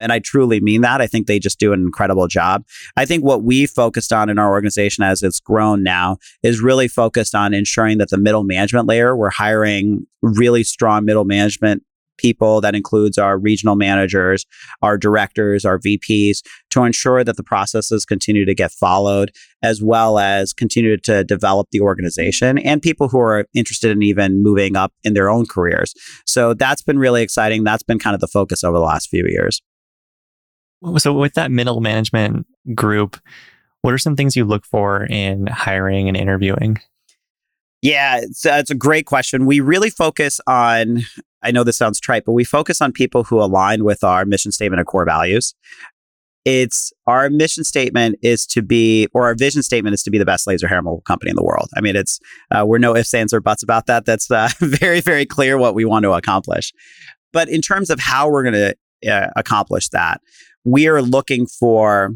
[0.00, 1.00] And I truly mean that.
[1.00, 2.64] I think they just do an incredible job.
[2.96, 6.88] I think what we focused on in our organization as it's grown now is really
[6.88, 11.82] focused on ensuring that the middle management layer, we're hiring really strong middle management
[12.18, 12.60] people.
[12.60, 14.44] That includes our regional managers,
[14.82, 20.18] our directors, our VPs to ensure that the processes continue to get followed, as well
[20.18, 24.92] as continue to develop the organization and people who are interested in even moving up
[25.04, 25.94] in their own careers.
[26.26, 27.64] So that's been really exciting.
[27.64, 29.62] That's been kind of the focus over the last few years.
[30.98, 33.16] So, with that middle management group,
[33.82, 36.78] what are some things you look for in hiring and interviewing?
[37.82, 39.46] Yeah, it's, uh, it's a great question.
[39.46, 41.02] We really focus on
[41.42, 44.52] I know this sounds trite, but we focus on people who align with our mission
[44.52, 45.54] statement of core values.
[46.44, 50.24] It's our mission statement is to be, or our vision statement is to be the
[50.24, 51.68] best laser hair removal company in the world.
[51.76, 52.20] I mean, it's
[52.50, 54.06] uh, we're no ifs, ands, or buts about that.
[54.06, 56.72] That's uh, very, very clear what we want to accomplish.
[57.32, 60.20] But in terms of how we're going to uh, accomplish that,
[60.64, 62.14] we are looking for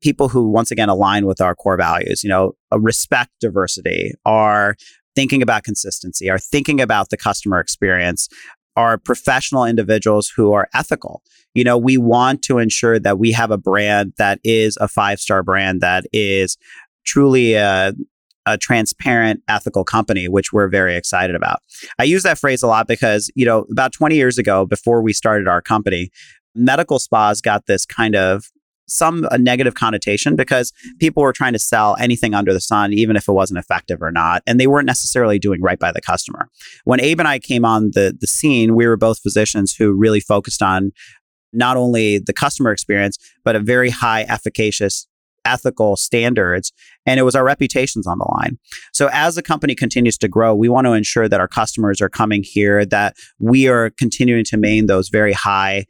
[0.00, 2.22] people who, once again, align with our core values.
[2.22, 4.76] You know, respect diversity, are
[5.18, 8.28] thinking about consistency, are thinking about the customer experience,
[8.76, 11.24] are professional individuals who are ethical.
[11.54, 15.18] You know, we want to ensure that we have a brand that is a five
[15.18, 16.56] star brand that is
[17.04, 17.94] truly a,
[18.46, 21.62] a transparent, ethical company, which we're very excited about.
[21.98, 25.12] I use that phrase a lot because, you know, about 20 years ago, before we
[25.12, 26.10] started our company,
[26.54, 28.52] medical spas got this kind of
[28.88, 33.16] some a negative connotation because people were trying to sell anything under the sun, even
[33.16, 36.48] if it wasn't effective or not, and they weren't necessarily doing right by the customer.
[36.84, 40.20] When Abe and I came on the the scene, we were both physicians who really
[40.20, 40.92] focused on
[41.52, 45.06] not only the customer experience but a very high efficacious
[45.44, 46.72] ethical standards
[47.06, 48.58] and it was our reputations on the line.
[48.92, 52.08] So as the company continues to grow, we want to ensure that our customers are
[52.08, 55.86] coming here that we are continuing to maintain those very high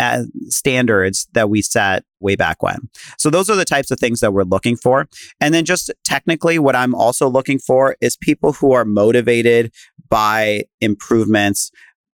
[0.00, 2.88] uh, standards that we set way back when.
[3.18, 5.06] So those are the types of things that we're looking for.
[5.40, 9.74] And then just technically what I'm also looking for is people who are motivated
[10.08, 11.70] by improvements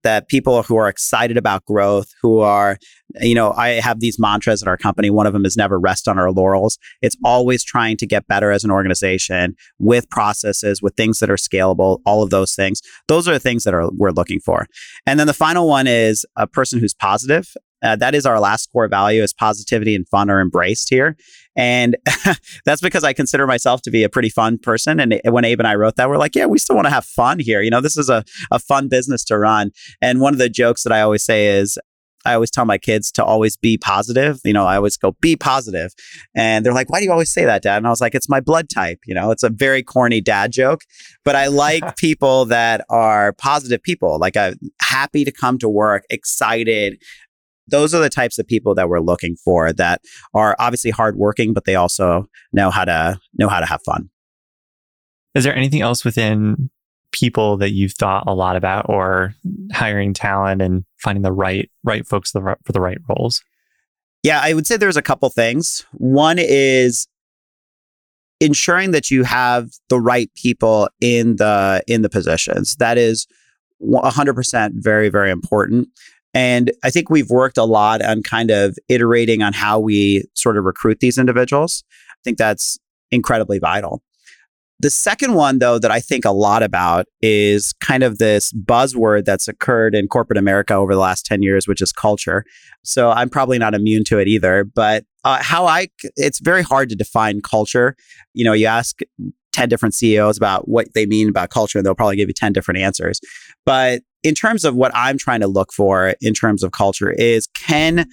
[0.02, 2.78] that people who are excited about growth, who are,
[3.20, 5.10] you know, I have these mantras at our company.
[5.10, 6.78] One of them is never rest on our laurels.
[7.02, 11.36] It's always trying to get better as an organization with processes, with things that are
[11.36, 12.80] scalable, all of those things.
[13.08, 14.66] Those are the things that are we're looking for.
[15.06, 17.54] And then the final one is a person who's positive.
[17.82, 21.16] Uh, that is our last core value is positivity and fun are embraced here.
[21.56, 21.96] And
[22.64, 25.00] that's because I consider myself to be a pretty fun person.
[25.00, 27.04] And when Abe and I wrote that, we're like, yeah, we still want to have
[27.04, 27.60] fun here.
[27.60, 29.72] You know, this is a, a fun business to run.
[30.00, 31.78] And one of the jokes that I always say is,
[32.24, 34.40] I always tell my kids to always be positive.
[34.44, 35.92] You know, I always go, be positive.
[36.34, 37.78] And they're like, why do you always say that, dad?
[37.78, 39.00] And I was like, it's my blood type.
[39.06, 40.82] You know, it's a very corny dad joke,
[41.24, 46.04] but I like people that are positive people, like I'm happy to come to work,
[46.10, 47.02] excited,
[47.72, 50.02] those are the types of people that we're looking for that
[50.34, 54.10] are obviously hardworking, but they also know how to know how to have fun.
[55.34, 56.70] Is there anything else within
[57.10, 59.34] people that you've thought a lot about or
[59.72, 63.42] hiring talent and finding the right right folks for the right roles?
[64.22, 65.84] Yeah, I would say there's a couple things.
[65.92, 67.08] One is
[68.40, 72.76] ensuring that you have the right people in the in the positions.
[72.76, 73.26] That is
[73.82, 75.88] 100% very very important.
[76.34, 80.56] And I think we've worked a lot on kind of iterating on how we sort
[80.56, 81.84] of recruit these individuals.
[82.10, 82.78] I think that's
[83.10, 84.02] incredibly vital.
[84.82, 89.24] The second one, though, that I think a lot about is kind of this buzzword
[89.24, 92.44] that's occurred in corporate America over the last 10 years, which is culture.
[92.82, 94.64] So I'm probably not immune to it either.
[94.64, 97.94] But uh, how I, it's very hard to define culture.
[98.34, 98.98] You know, you ask
[99.52, 102.52] 10 different CEOs about what they mean about culture, and they'll probably give you 10
[102.52, 103.20] different answers.
[103.64, 107.46] But in terms of what I'm trying to look for in terms of culture is
[107.54, 108.08] can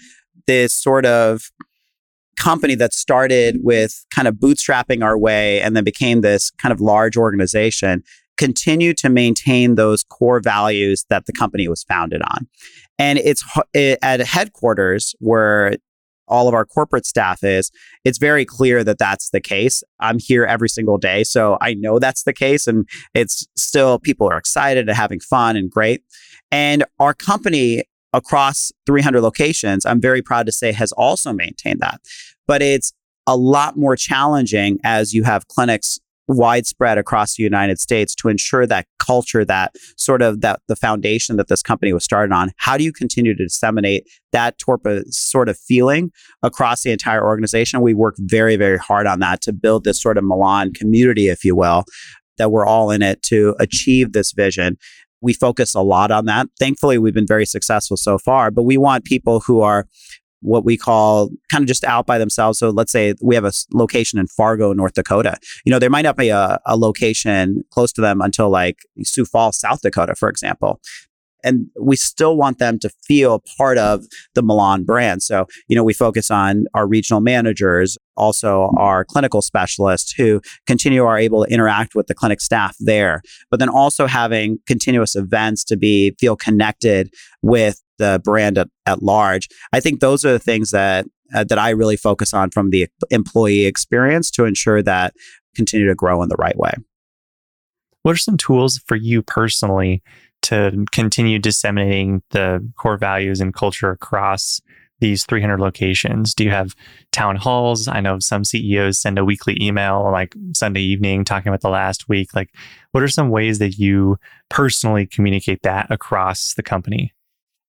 [0.48, 1.52] this sort of
[2.36, 6.80] company that started with kind of bootstrapping our way and then became this kind of
[6.80, 8.02] large organization
[8.38, 12.48] continue to maintain those core values that the company was founded on.
[12.98, 13.43] And it's
[13.74, 15.76] it, at headquarters where
[16.30, 17.72] all of our corporate staff is,
[18.06, 19.84] it's very clear that that's the case.
[20.00, 21.24] I'm here every single day.
[21.24, 22.68] So I know that's the case.
[22.68, 26.04] And it's still, people are excited and having fun and great.
[26.52, 32.02] And our company across 300 locations, I'm very proud to say, has also maintained that.
[32.48, 32.94] But it's
[33.28, 38.65] a lot more challenging as you have clinics widespread across the United States to ensure
[38.68, 42.52] that culture, that sort of that the foundation that this company was started on.
[42.58, 46.12] How do you continue to disseminate that torpa uh, sort of feeling
[46.44, 47.82] across the entire organization?
[47.82, 51.44] We work very, very hard on that to build this sort of Milan community, if
[51.44, 51.84] you will,
[52.38, 54.78] that we're all in it to achieve this vision.
[55.22, 56.48] We focus a lot on that.
[56.60, 59.88] Thankfully, we've been very successful so far, but we want people who are
[60.41, 62.60] what we call kind of just out by themselves.
[62.60, 65.38] So let's say we have a location in Fargo, North Dakota.
[65.65, 69.25] You know, there might not be a, a location close to them until like Sioux
[69.25, 70.80] Falls, South Dakota, for example
[71.43, 75.23] and we still want them to feel part of the Milan brand.
[75.23, 81.04] So, you know, we focus on our regional managers, also our clinical specialists who continue
[81.04, 85.63] are able to interact with the clinic staff there, but then also having continuous events
[85.65, 89.48] to be feel connected with the brand at, at large.
[89.72, 92.88] I think those are the things that uh, that I really focus on from the
[93.12, 95.14] employee experience to ensure that
[95.56, 96.74] continue to grow in the right way.
[98.02, 100.02] What are some tools for you personally
[100.44, 104.62] to continue disseminating the core values and culture across
[105.00, 106.34] these 300 locations?
[106.34, 106.76] Do you have
[107.12, 107.88] town halls?
[107.88, 112.10] I know some CEOs send a weekly email like Sunday evening talking about the last
[112.10, 112.34] week.
[112.36, 112.54] Like,
[112.92, 114.18] what are some ways that you
[114.50, 117.14] personally communicate that across the company?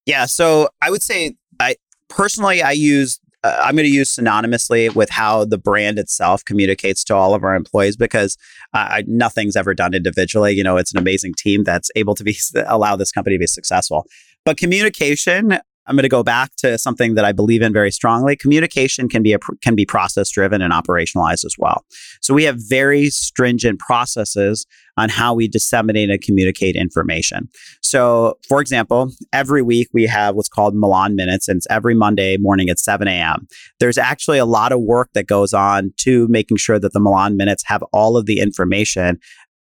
[0.05, 0.25] Yeah.
[0.25, 1.75] So I would say I
[2.09, 7.03] personally, I use uh, I'm going to use synonymously with how the brand itself communicates
[7.05, 8.37] to all of our employees because
[8.73, 10.53] uh, nothing's ever done individually.
[10.53, 12.37] You know, it's an amazing team that's able to be
[12.67, 14.05] allow this company to be successful.
[14.45, 18.35] But communication, I'm going to go back to something that I believe in very strongly.
[18.35, 21.85] Communication can be a, can be process driven and operationalized as well.
[22.21, 24.65] So we have very stringent processes
[24.97, 27.49] on how we disseminate and communicate information.
[27.81, 32.37] So, for example, every week we have what's called Milan Minutes, and it's every Monday
[32.37, 33.47] morning at 7 a.m.
[33.79, 37.37] There's actually a lot of work that goes on to making sure that the Milan
[37.37, 39.19] Minutes have all of the information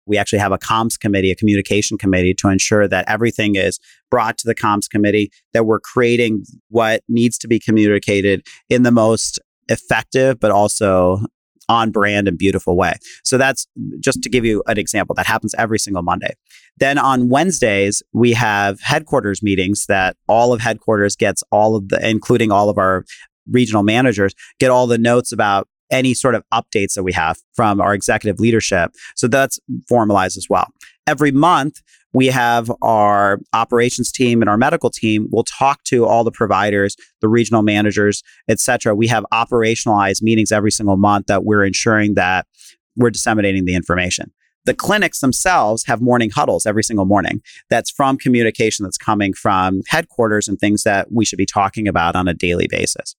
[0.06, 3.78] we actually have a comms committee, a communication committee to ensure that everything is
[4.10, 8.92] brought to the comms committee, that we're creating what needs to be communicated in the
[8.92, 9.38] most
[9.68, 11.20] effective, but also
[11.68, 12.94] on brand and beautiful way.
[13.24, 13.66] So that's
[13.98, 15.14] just to give you an example.
[15.14, 16.34] That happens every single Monday.
[16.78, 22.08] Then on Wednesdays, we have headquarters meetings that all of headquarters gets all of the,
[22.08, 23.04] including all of our
[23.50, 27.80] regional managers, get all the notes about any sort of updates that we have from
[27.80, 28.90] our executive leadership.
[29.14, 29.58] So that's
[29.88, 30.66] formalized as well.
[31.06, 31.80] Every month,
[32.12, 36.96] we have our operations team and our medical team will talk to all the providers
[37.20, 42.14] the regional managers et cetera we have operationalized meetings every single month that we're ensuring
[42.14, 42.46] that
[42.96, 44.32] we're disseminating the information
[44.66, 47.40] the clinics themselves have morning huddles every single morning.
[47.70, 52.16] That's from communication that's coming from headquarters and things that we should be talking about
[52.16, 53.14] on a daily basis.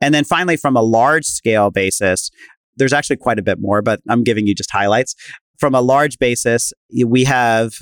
[0.00, 2.30] And then finally, from a large scale basis,
[2.76, 5.14] there's actually quite a bit more, but I'm giving you just highlights.
[5.58, 6.72] From a large basis,
[7.04, 7.74] we have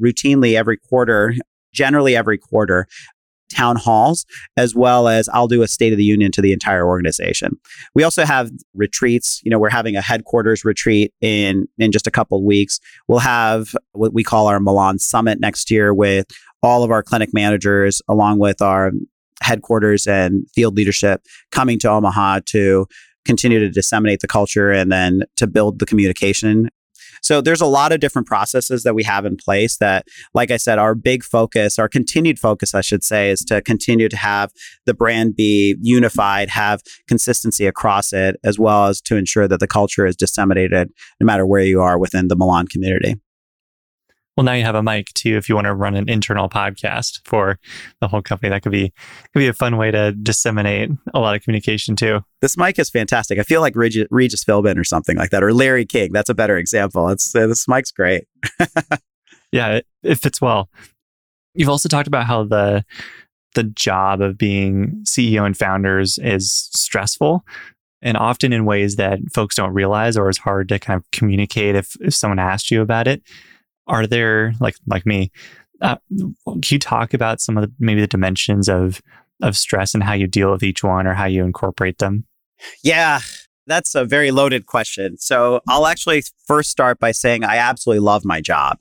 [0.00, 1.34] routinely every quarter
[1.72, 2.86] generally every quarter
[3.52, 4.26] town halls,
[4.56, 7.58] as well as I'll do a State of the Union to the entire organization.
[7.94, 9.40] We also have retreats.
[9.44, 12.80] You know, we're having a headquarters retreat in in just a couple weeks.
[13.08, 16.26] We'll have what we call our Milan Summit next year with
[16.62, 18.92] all of our clinic managers, along with our
[19.42, 22.86] headquarters and field leadership, coming to Omaha to
[23.24, 26.68] continue to disseminate the culture and then to build the communication
[27.22, 30.56] so there's a lot of different processes that we have in place that, like I
[30.56, 34.52] said, our big focus, our continued focus, I should say, is to continue to have
[34.86, 39.68] the brand be unified, have consistency across it, as well as to ensure that the
[39.68, 43.16] culture is disseminated no matter where you are within the Milan community.
[44.36, 45.36] Well, now you have a mic too.
[45.36, 47.58] If you want to run an internal podcast for
[48.00, 48.90] the whole company, that could be
[49.32, 52.20] could be a fun way to disseminate a lot of communication too.
[52.40, 53.38] This mic is fantastic.
[53.38, 56.12] I feel like Regis, Regis Philbin or something like that, or Larry King.
[56.12, 57.10] That's a better example.
[57.10, 58.24] It's uh, this mic's great.
[59.52, 60.70] yeah, it, it fits well.
[61.54, 62.86] You've also talked about how the
[63.54, 67.44] the job of being CEO and founders is stressful
[68.00, 71.74] and often in ways that folks don't realize or is hard to kind of communicate
[71.74, 73.22] if, if someone asked you about it
[73.86, 75.30] are there like like me
[75.82, 75.96] uh,
[76.46, 79.02] can you talk about some of the maybe the dimensions of
[79.42, 82.24] of stress and how you deal with each one or how you incorporate them?
[82.82, 83.20] Yeah
[83.66, 85.16] that's a very loaded question.
[85.18, 88.78] So i'll actually first start by saying i absolutely love my job.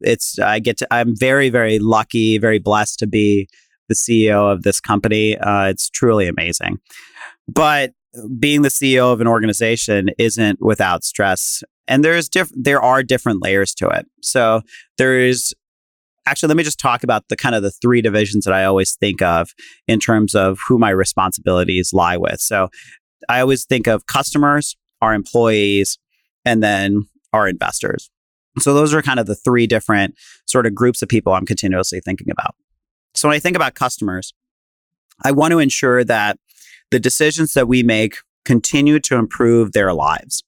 [0.00, 3.48] It's i get to i'm very very lucky very blessed to be
[3.88, 5.38] the ceo of this company.
[5.38, 6.78] Uh, it's truly amazing.
[7.48, 7.92] But
[8.38, 11.62] being the ceo of an organization isn't without stress
[11.92, 14.06] and there's diff- there are different layers to it.
[14.22, 14.62] So
[14.96, 15.52] there's
[16.24, 18.96] actually let me just talk about the kind of the three divisions that I always
[18.96, 19.50] think of
[19.86, 22.40] in terms of who my responsibilities lie with.
[22.40, 22.70] So
[23.28, 25.98] I always think of customers, our employees,
[26.46, 27.02] and then
[27.34, 28.10] our investors.
[28.58, 30.14] So those are kind of the three different
[30.46, 32.54] sort of groups of people I'm continuously thinking about.
[33.14, 34.32] So when I think about customers,
[35.22, 36.38] I want to ensure that
[36.90, 38.16] the decisions that we make
[38.46, 40.42] continue to improve their lives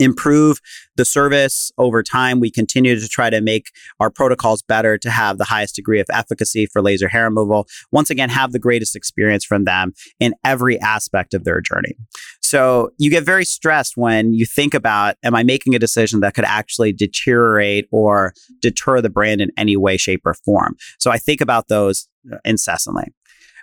[0.00, 0.60] improve
[0.96, 2.40] the service over time.
[2.40, 3.66] We continue to try to make
[4.00, 7.68] our protocols better to have the highest degree of efficacy for laser hair removal.
[7.92, 11.94] Once again, have the greatest experience from them in every aspect of their journey.
[12.42, 16.34] So you get very stressed when you think about, am I making a decision that
[16.34, 20.76] could actually deteriorate or deter the brand in any way, shape, or form?
[20.98, 23.12] So I think about those uh, incessantly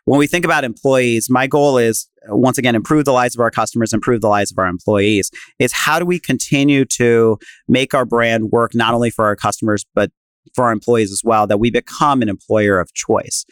[0.08, 3.42] when we think about employees, my goal is uh, once again improve the lives of
[3.42, 5.30] our customers, improve the lives of our employees.
[5.60, 7.38] Is how do we continue to
[7.68, 10.10] make our brand work not only for our customers but
[10.56, 11.46] for our employees as well?
[11.46, 13.46] That we become an employer of choice.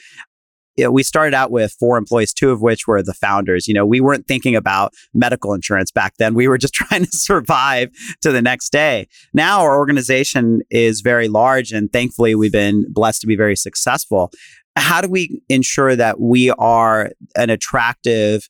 [0.90, 3.68] We started out with four employees, two of which were the founders.
[3.68, 6.36] You know, we weren't thinking about medical insurance back then.
[6.36, 7.90] We were just trying to survive
[8.22, 9.08] to the next day.
[9.34, 14.32] Now our organization is very large and thankfully we've been blessed to be very successful
[14.76, 18.50] how do we ensure that we are an attractive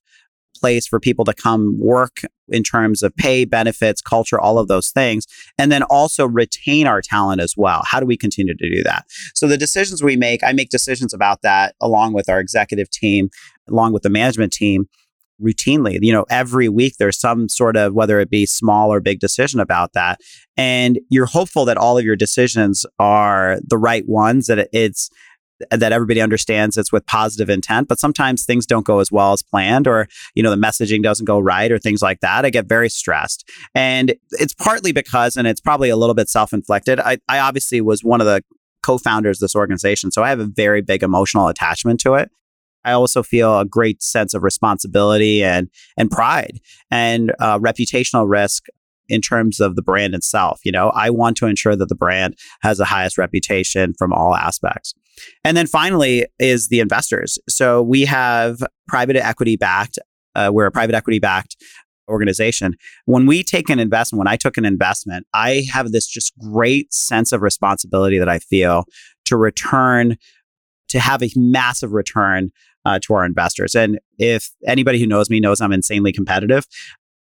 [0.55, 4.89] place for people to come work in terms of pay, benefits, culture, all of those
[4.91, 5.25] things,
[5.57, 7.81] and then also retain our talent as well.
[7.85, 9.05] How do we continue to do that?
[9.35, 13.29] So the decisions we make, I make decisions about that along with our executive team,
[13.67, 14.87] along with the management team.
[15.41, 15.99] routinely.
[16.01, 19.59] You know, every week there's some sort of, whether it be small or big decision
[19.59, 20.19] about that.
[20.57, 25.09] And you're hopeful that all of your decisions are the right ones, that it's,
[25.71, 29.41] that everybody understands it's with positive intent but sometimes things don't go as well as
[29.41, 32.65] planned or you know the messaging doesn't go right or things like that i get
[32.65, 37.39] very stressed and it's partly because and it's probably a little bit self-inflicted i, I
[37.39, 38.43] obviously was one of the
[38.83, 42.29] co-founders of this organization so i have a very big emotional attachment to it
[42.85, 46.59] I also feel a great sense of responsibility and and pride
[46.91, 48.67] and uh, reputational risk
[49.07, 50.61] in terms of the brand itself.
[50.63, 54.35] You know, I want to ensure that the brand has the highest reputation from all
[54.35, 54.93] aspects.
[55.43, 57.39] And then finally is the investors.
[57.47, 59.99] So we have private equity backed.
[60.35, 61.55] Uh, we're a private equity backed
[62.07, 62.75] organization.
[63.05, 66.93] When we take an investment, when I took an investment, I have this just great
[66.93, 68.85] sense of responsibility that I feel
[69.25, 70.17] to return,
[70.89, 72.51] to have a massive return
[72.85, 73.75] uh, to our investors.
[73.75, 76.65] And if anybody who knows me knows I'm insanely competitive,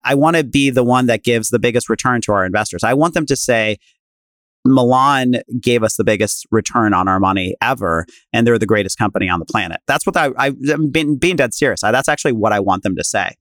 [0.04, 2.84] I want to be the one that gives the biggest return to our investors.
[2.84, 3.78] I want them to say,
[4.66, 9.30] Milan gave us the biggest return on our money ever, and they're the greatest company
[9.30, 9.82] on the planet.
[9.88, 11.84] That's what I, I am being, being dead serious.
[11.84, 13.36] I, that's actually what I want them to say.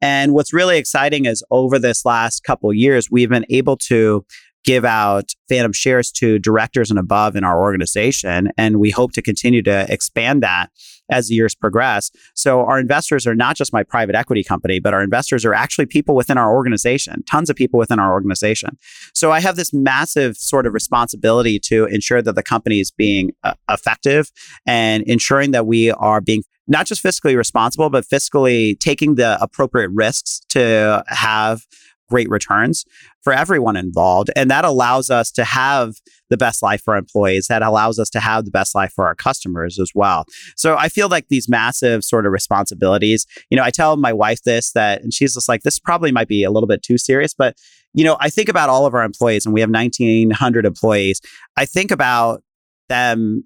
[0.00, 4.24] And what's really exciting is over this last couple years, we've been able to
[4.64, 9.22] give out phantom shares to directors and above in our organization, and we hope to
[9.22, 10.70] continue to expand that
[11.12, 12.10] as the years progress.
[12.34, 15.86] So our investors are not just my private equity company, but our investors are actually
[15.86, 18.78] people within our organization, tons of people within our organization.
[19.14, 23.32] So I have this massive sort of responsibility to ensure that the company is being
[23.44, 24.32] uh, effective
[24.66, 29.90] and ensuring that we are being not just fiscally responsible, but fiscally taking the appropriate
[29.92, 31.66] risks to have
[32.12, 32.84] great returns
[33.22, 34.30] for everyone involved.
[34.36, 35.94] And that allows us to have
[36.28, 37.46] the best life for employees.
[37.46, 40.26] That allows us to have the best life for our customers as well.
[40.54, 44.42] So I feel like these massive sort of responsibilities, you know, I tell my wife
[44.42, 47.32] this that, and she's just like, this probably might be a little bit too serious,
[47.32, 47.56] but
[47.94, 51.22] you know, I think about all of our employees and we have 1900 employees.
[51.56, 52.42] I think about
[52.90, 53.44] them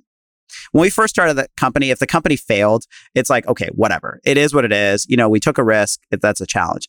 [0.73, 4.21] when we first started the company, if the company failed, it's like, okay, whatever.
[4.25, 5.07] It is what it is.
[5.09, 6.01] You know, we took a risk.
[6.11, 6.89] That's a challenge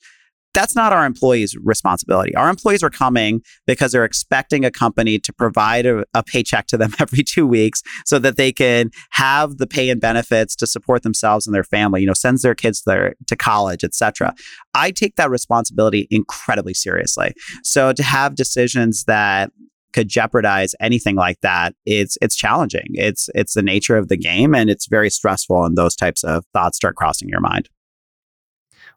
[0.58, 2.34] that's not our employees' responsibility.
[2.34, 6.78] Our employees are coming because they're expecting a company to provide a, a, paycheck to
[6.78, 11.04] them every two weeks so that they can have the pay and benefits to support
[11.04, 14.34] themselves and their family, you know, sends their kids there to college, etc.
[14.74, 17.36] I take that responsibility incredibly seriously.
[17.64, 19.52] So to have decisions that
[19.94, 24.54] could jeopardize anything like that it's it's challenging it's it's the nature of the game
[24.54, 27.70] and it's very stressful and those types of thoughts start crossing your mind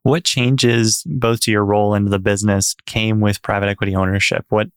[0.03, 4.47] what changes both to your role and the business came with private equity ownership?
[4.49, 4.69] What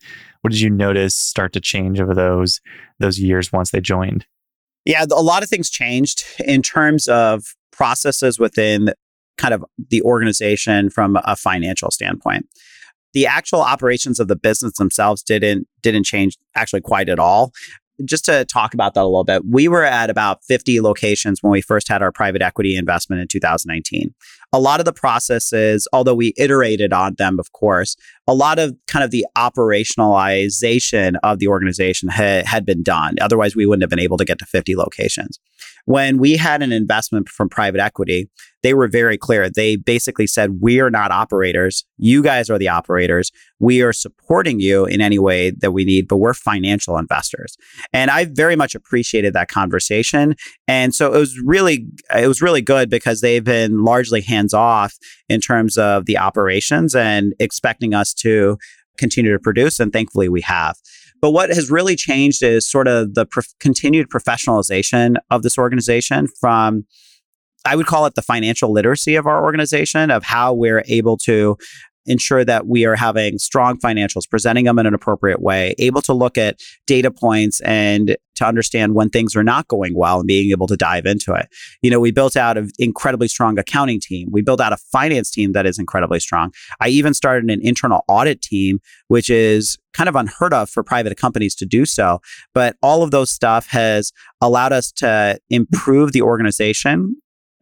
[0.41, 2.61] what did you notice start to change over those
[2.99, 4.25] those years once they joined?
[4.85, 8.93] Yeah, a lot of things changed in terms of processes within
[9.37, 12.47] kind of the organization from a financial standpoint.
[13.13, 17.53] The actual operations of the business themselves didn't didn't change actually quite at all
[18.05, 21.51] just to talk about that a little bit, we were at about 50 locations when
[21.51, 24.13] we first had our private equity investment in 2019
[24.53, 27.97] a lot of the processes, although we iterated on them, of course,
[28.27, 33.15] a lot of kind of the operationalization of the organization ha- had been done.
[33.19, 35.39] Otherwise, we wouldn't have been able to get to 50 locations.
[35.85, 38.29] When we had an investment from private equity,
[38.63, 39.49] they were very clear.
[39.49, 41.85] They basically said, We are not operators.
[41.97, 43.31] You guys are the operators.
[43.59, 47.55] We are supporting you in any way that we need, but we're financial investors.
[47.91, 50.35] And I very much appreciated that conversation.
[50.67, 51.85] And so it was really,
[52.15, 54.95] it was really good because they've been largely hands off
[55.29, 58.57] in terms of the operations and expecting us to
[58.97, 59.79] continue to produce.
[59.79, 60.75] And thankfully we have.
[61.21, 63.27] But what has really changed is sort of the
[63.59, 66.85] continued professionalization of this organization from
[67.65, 71.57] I would call it the financial literacy of our organization of how we're able to
[72.05, 76.13] ensure that we are having strong financials, presenting them in an appropriate way, able to
[76.13, 80.51] look at data points and to understand when things are not going well and being
[80.51, 81.47] able to dive into it.
[81.81, 84.29] You know, we built out an incredibly strong accounting team.
[84.31, 86.51] We built out a finance team that is incredibly strong.
[86.79, 91.15] I even started an internal audit team, which is kind of unheard of for private
[91.17, 92.19] companies to do so.
[92.53, 94.11] But all of those stuff has
[94.41, 97.17] allowed us to improve the organization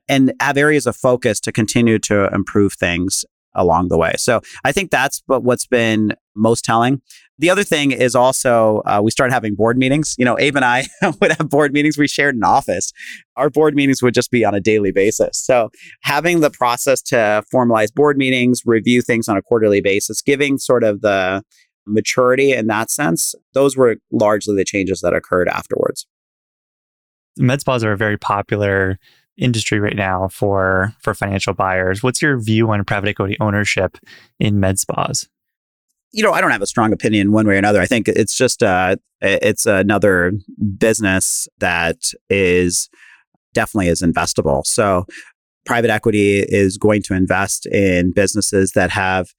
[0.07, 4.13] and have areas of focus to continue to improve things along the way.
[4.17, 7.01] So I think that's what, what's been most telling.
[7.41, 10.13] The other thing is also uh, we started having board meetings.
[10.19, 10.85] You know, Abe and I
[11.19, 11.97] would have board meetings.
[11.97, 12.93] We shared an office.
[13.35, 15.39] Our board meetings would just be on a daily basis.
[15.39, 15.71] So
[16.03, 20.83] having the process to formalize board meetings, review things on a quarterly basis, giving sort
[20.83, 21.41] of the
[21.87, 26.05] maturity in that sense, those were largely the changes that occurred afterwards.
[27.37, 28.99] Med spas are a very popular
[29.37, 32.03] industry right now for for financial buyers.
[32.03, 33.97] What's your view on private equity ownership
[34.39, 35.27] in med spas?
[36.11, 37.81] You know, I don't have a strong opinion one way or another.
[37.81, 40.33] I think it's just uh, it's another
[40.77, 42.89] business that is
[43.53, 44.65] definitely is investable.
[44.65, 45.05] So
[45.65, 49.29] private equity is going to invest in businesses that have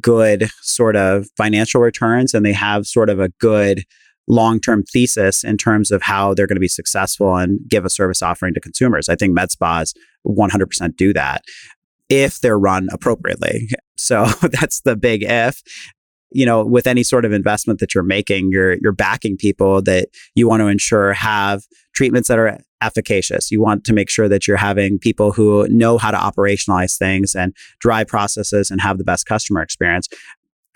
[0.00, 3.84] good sort of financial returns and they have sort of a good
[4.28, 7.90] long term thesis in terms of how they're going to be successful and give a
[7.90, 9.08] service offering to consumers.
[9.08, 9.94] I think med spas
[10.26, 11.42] 100% do that
[12.08, 13.68] if they're run appropriately.
[13.96, 15.62] So that's the big if.
[16.30, 20.08] You know, with any sort of investment that you're making, you're you're backing people that
[20.34, 21.62] you want to ensure have
[21.94, 23.50] treatments that are efficacious.
[23.50, 27.34] You want to make sure that you're having people who know how to operationalize things
[27.34, 30.08] and drive processes and have the best customer experience.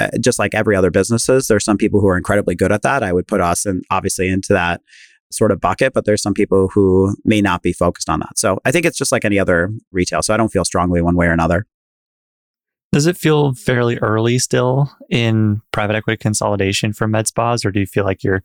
[0.00, 3.03] Uh, just like every other businesses, there's some people who are incredibly good at that.
[3.03, 4.80] I would put us and obviously into that
[5.30, 8.38] sort of bucket, but there's some people who may not be focused on that.
[8.38, 10.22] So I think it's just like any other retail.
[10.22, 11.66] So I don't feel strongly one way or another.
[12.93, 17.80] Does it feel fairly early still in private equity consolidation for med spas, or do
[17.80, 18.43] you feel like you're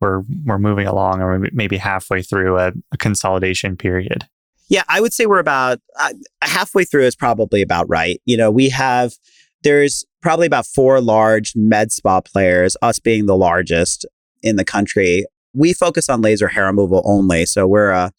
[0.00, 4.28] we're we're moving along, or maybe halfway through a, a consolidation period?
[4.68, 8.20] Yeah, I would say we're about uh, halfway through is probably about right.
[8.24, 9.14] You know, we have
[9.64, 14.06] there's probably about four large med spa players, us being the largest
[14.42, 15.26] in the country.
[15.54, 18.12] We focus on laser hair removal only, so we're a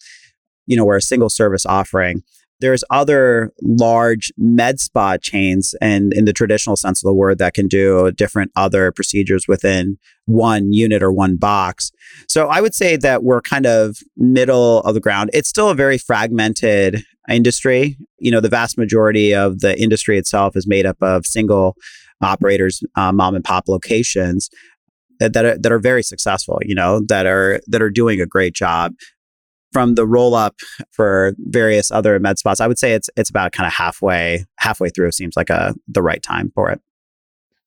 [0.65, 2.23] you know we're a single service offering
[2.59, 7.53] there's other large med spa chains and in the traditional sense of the word that
[7.53, 11.91] can do different other procedures within one unit or one box.
[12.27, 15.29] So I would say that we're kind of middle of the ground.
[15.33, 17.97] It's still a very fragmented industry.
[18.19, 21.75] You know, the vast majority of the industry itself is made up of single
[22.21, 24.49] operators, uh, mom and pop locations
[25.19, 28.53] that are, that are very successful, you know, that are that are doing a great
[28.53, 28.93] job
[29.71, 30.55] from the roll up
[30.91, 34.89] for various other med spas, I would say it's it's about kind of halfway halfway
[34.89, 35.11] through.
[35.11, 36.81] Seems like a the right time for it.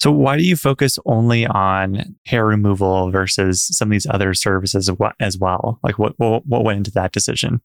[0.01, 4.91] So why do you focus only on hair removal versus some of these other services
[5.21, 5.79] as well?
[5.83, 7.61] Like what what, what went into that decision?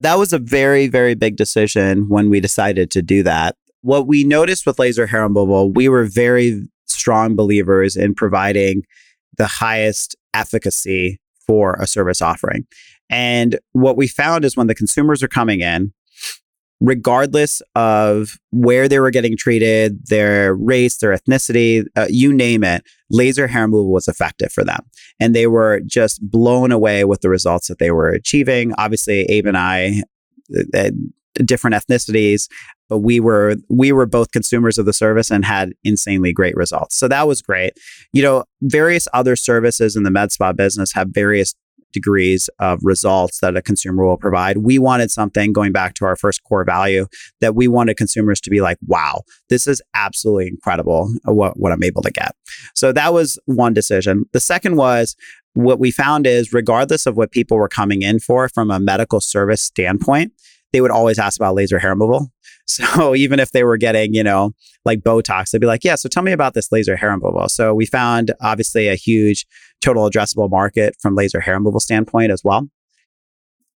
[0.00, 3.56] That was a very very big decision when we decided to do that.
[3.82, 8.82] What we noticed with laser hair removal, we were very strong believers in providing
[9.36, 12.66] the highest efficacy for a service offering.
[13.10, 15.92] And what we found is when the consumers are coming in,
[16.80, 22.82] regardless of where they were getting treated, their race, their ethnicity, uh, you name it,
[23.10, 24.80] laser hair removal was effective for them.
[25.18, 28.72] And they were just blown away with the results that they were achieving.
[28.78, 30.02] Obviously, Abe and I,
[30.74, 30.90] uh,
[31.44, 32.48] different ethnicities,
[32.88, 36.96] but we were we were both consumers of the service and had insanely great results.
[36.96, 37.74] So that was great.
[38.12, 41.54] You know, various other services in the med spa business have various
[41.92, 44.58] degrees of results that a consumer will provide.
[44.58, 47.06] We wanted something going back to our first core value
[47.40, 51.72] that we wanted consumers to be like, wow, this is absolutely incredible uh, what, what
[51.72, 52.34] I'm able to get.
[52.74, 54.24] So that was one decision.
[54.32, 55.16] The second was
[55.54, 59.20] what we found is regardless of what people were coming in for from a medical
[59.20, 60.32] service standpoint,
[60.72, 62.32] they would always ask about laser hair removal.
[62.66, 64.52] So even if they were getting, you know,
[64.84, 67.48] like Botox, they'd be like, yeah, so tell me about this laser hair removal.
[67.48, 69.44] So we found obviously a huge
[69.80, 72.68] total addressable market from laser hair removal standpoint as well.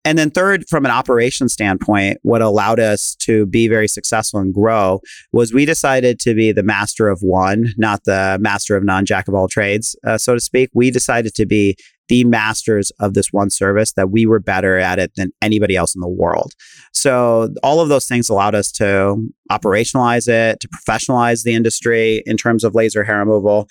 [0.06, 4.54] And then third, from an operation standpoint, what allowed us to be very successful and
[4.54, 5.00] grow
[5.32, 9.30] was we decided to be the master of one, not the master of none, jack
[9.30, 10.70] of all trades, uh, so to speak.
[10.74, 11.78] We decided to be
[12.10, 15.96] the masters of this one service that we were better at it than anybody else
[15.96, 16.52] in the world.
[16.92, 19.16] So all of those things allowed us to
[19.50, 23.70] operationalize it, to professionalize the industry in terms of laser hair removal,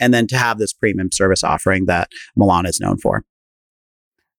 [0.00, 3.22] and then to have this premium service offering that Milan is known for.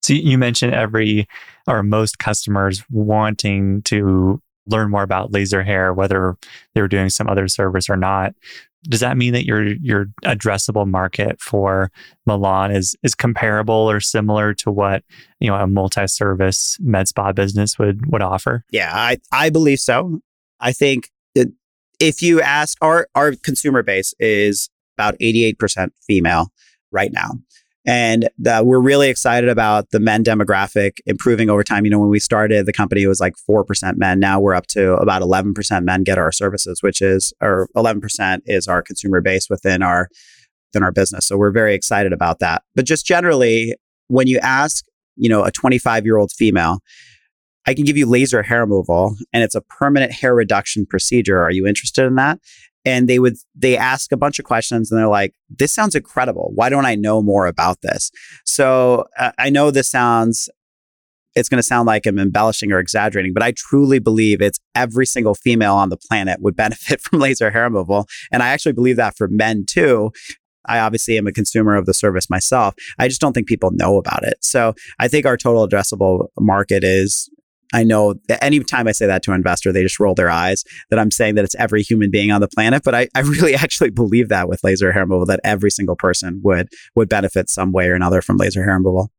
[0.03, 1.27] So you mentioned every
[1.67, 6.37] or most customers wanting to learn more about laser hair, whether
[6.73, 8.33] they were doing some other service or not
[8.89, 11.91] does that mean that your your addressable market for
[12.25, 15.03] Milan is is comparable or similar to what
[15.39, 18.63] you know a multi-service med spa business would would offer?
[18.71, 20.21] Yeah, I I believe so.
[20.59, 21.11] I think
[21.99, 26.51] if you ask our our consumer base is about 88% female
[26.91, 27.31] right now.
[27.85, 31.83] And uh, we're really excited about the men demographic improving over time.
[31.83, 34.19] You know, when we started, the company it was like 4% men.
[34.19, 38.67] Now we're up to about 11% men get our services, which is, or 11% is
[38.67, 40.09] our consumer base within our,
[40.69, 41.25] within our business.
[41.25, 42.61] So we're very excited about that.
[42.75, 43.75] But just generally,
[44.09, 44.85] when you ask,
[45.15, 46.81] you know, a 25 year old female,
[47.65, 51.41] I can give you laser hair removal and it's a permanent hair reduction procedure.
[51.41, 52.39] Are you interested in that?
[52.85, 56.51] And they would they ask a bunch of questions and they're like this sounds incredible
[56.55, 58.11] why don't i know more about this
[58.45, 60.49] so uh, i know this sounds
[61.35, 65.05] it's going to sound like I'm embellishing or exaggerating, but I truly believe it's every
[65.05, 68.07] single female on the planet would benefit from laser hair removal.
[68.31, 70.11] And I actually believe that for men too.
[70.65, 72.75] I obviously am a consumer of the service myself.
[72.99, 74.35] I just don't think people know about it.
[74.41, 77.29] So I think our total addressable market is
[77.73, 80.63] I know that anytime I say that to an investor, they just roll their eyes
[80.89, 82.83] that I'm saying that it's every human being on the planet.
[82.83, 86.41] But I, I really actually believe that with laser hair removal, that every single person
[86.43, 89.11] would would benefit some way or another from laser hair removal.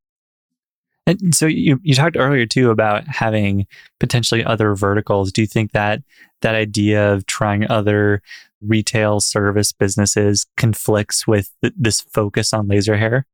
[1.07, 3.67] And so you, you talked earlier too about having
[3.99, 5.33] potentially other verticals.
[5.33, 6.01] Do you think that
[6.43, 8.23] that idea of trying other
[8.61, 13.27] retail service businesses conflicts with th- this focus on laser hair?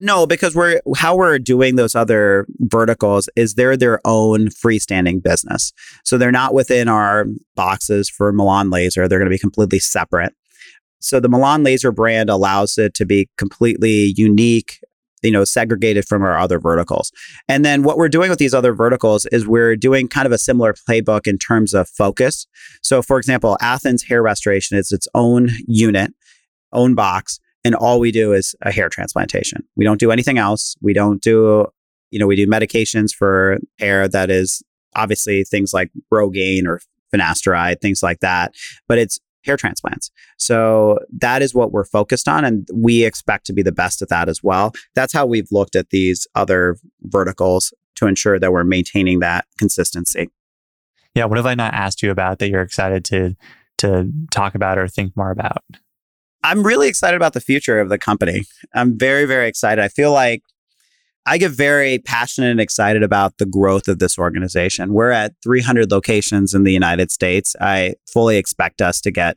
[0.00, 5.72] No, because we're how we're doing those other verticals is they're their own freestanding business.
[6.04, 7.26] So they're not within our
[7.56, 9.08] boxes for Milan Laser.
[9.08, 10.34] They're going to be completely separate.
[11.00, 14.78] So the Milan Laser brand allows it to be completely unique,
[15.22, 17.10] you know, segregated from our other verticals.
[17.48, 20.38] And then what we're doing with these other verticals is we're doing kind of a
[20.38, 22.46] similar playbook in terms of focus.
[22.82, 26.12] So for example, Athens Hair Restoration is its own unit,
[26.72, 29.62] own box and all we do is a hair transplantation.
[29.76, 30.74] We don't do anything else.
[30.80, 31.66] We don't do,
[32.10, 34.62] you know, we do medications for hair that is
[34.96, 36.80] obviously things like Rogaine or
[37.14, 38.54] finasteride, things like that,
[38.88, 40.10] but it's hair transplants.
[40.38, 42.42] So that is what we're focused on.
[42.46, 44.72] And we expect to be the best at that as well.
[44.94, 50.30] That's how we've looked at these other verticals to ensure that we're maintaining that consistency.
[51.14, 51.26] Yeah.
[51.26, 53.36] What have I not asked you about that you're excited to
[53.78, 55.62] to talk about or think more about?
[56.44, 58.44] I'm really excited about the future of the company.
[58.74, 59.82] I'm very, very excited.
[59.82, 60.42] I feel like
[61.26, 64.94] I get very passionate and excited about the growth of this organization.
[64.94, 67.54] We're at 300 locations in the United States.
[67.60, 69.36] I fully expect us to get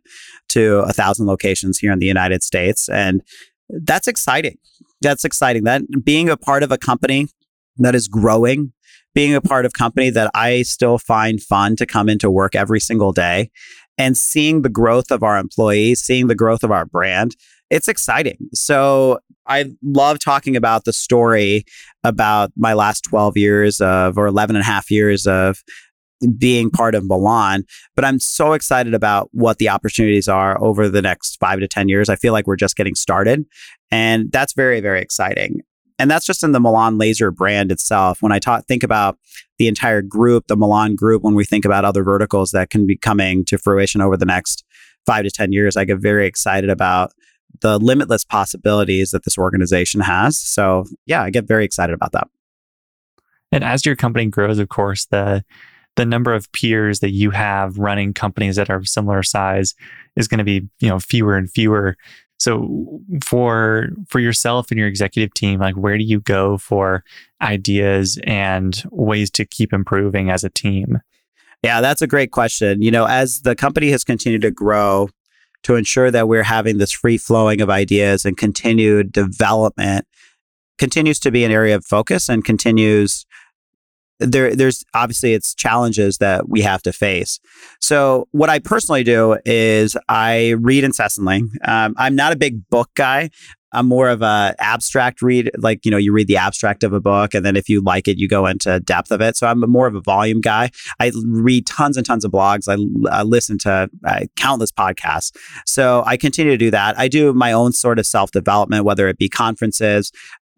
[0.49, 3.21] to a thousand locations here in the United States, and
[3.69, 4.57] that's exciting.
[5.01, 5.65] That's exciting.
[5.65, 7.27] That being a part of a company
[7.77, 8.71] that is growing,
[9.13, 12.79] being a part of company that I still find fun to come into work every
[12.79, 13.51] single day,
[13.97, 17.35] and seeing the growth of our employees, seeing the growth of our brand,
[17.69, 18.37] it's exciting.
[18.53, 21.65] So I love talking about the story
[22.03, 25.63] about my last 12 years of, or 11 and a half years of
[26.37, 27.63] being part of Milan.
[27.95, 31.89] But I'm so excited about what the opportunities are over the next five to 10
[31.89, 32.09] years.
[32.09, 33.45] I feel like we're just getting started.
[33.89, 35.61] And that's very, very exciting.
[36.01, 38.23] And that's just in the Milan Laser brand itself.
[38.23, 39.19] When I talk, think about
[39.59, 42.97] the entire group, the Milan group, when we think about other verticals that can be
[42.97, 44.65] coming to fruition over the next
[45.05, 47.11] five to 10 years, I get very excited about
[47.61, 50.39] the limitless possibilities that this organization has.
[50.39, 52.27] So, yeah, I get very excited about that.
[53.51, 55.45] And as your company grows, of course, the
[55.97, 59.75] the number of peers that you have running companies that are of similar size
[60.15, 61.97] is going to be, you know, fewer and fewer.
[62.41, 67.03] So for for yourself and your executive team, like where do you go for
[67.41, 70.99] ideas and ways to keep improving as a team?
[71.63, 72.81] Yeah, that's a great question.
[72.81, 75.09] You know, as the company has continued to grow,
[75.63, 80.07] to ensure that we're having this free flowing of ideas and continued development
[80.79, 83.27] continues to be an area of focus and continues
[84.21, 87.39] there there's obviously it's challenges that we have to face.
[87.79, 91.43] So what I personally do is I read incessantly.
[91.65, 93.29] Um, I'm not a big book guy.
[93.73, 96.99] I'm more of a abstract read, like you know, you read the abstract of a
[96.99, 99.37] book, and then if you like it, you go into depth of it.
[99.37, 100.71] So I'm more of a volume guy.
[100.99, 102.67] I read tons and tons of blogs.
[102.67, 102.75] I,
[103.15, 105.35] I listen to uh, countless podcasts.
[105.65, 106.99] So I continue to do that.
[106.99, 110.11] I do my own sort of self development, whether it be conferences.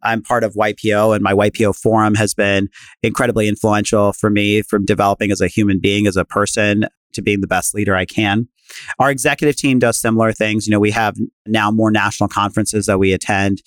[0.04, 2.70] I'm part of YPO, and my YPO forum has been
[3.02, 7.42] incredibly influential for me from developing as a human being, as a person, to being
[7.42, 8.48] the best leader I can.
[9.00, 10.68] Our executive team does similar things.
[10.68, 13.62] You know, we have now more national conferences that we attend.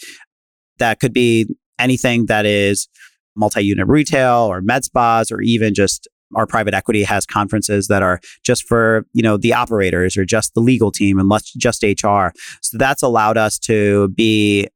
[0.79, 1.47] That could be
[1.79, 2.89] anything that is
[3.37, 8.21] multi-unit retail or med spas or even just our private equity has conferences that are
[8.43, 12.29] just for you know the operators or just the legal team and just HR.
[12.63, 14.69] So that's allowed us to be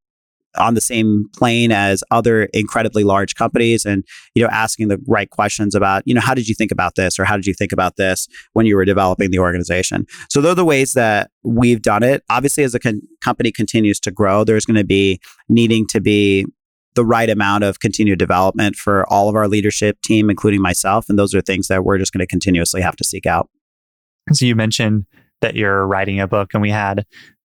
[0.59, 5.31] on the same plane as other incredibly large companies and you know asking the right
[5.31, 7.73] questions about you know how did you think about this or how did you think
[7.73, 10.07] about this when you were developing the organization?
[10.29, 12.23] So those are the ways that we've done it.
[12.31, 16.47] Obviously as the con- company continues to grow there's going to be needing to be
[16.95, 21.19] the right amount of continued development for all of our leadership team including myself and
[21.19, 23.49] those are things that we're just going to continuously have to seek out.
[24.33, 25.07] So you mentioned
[25.41, 27.07] that you're writing a book and we had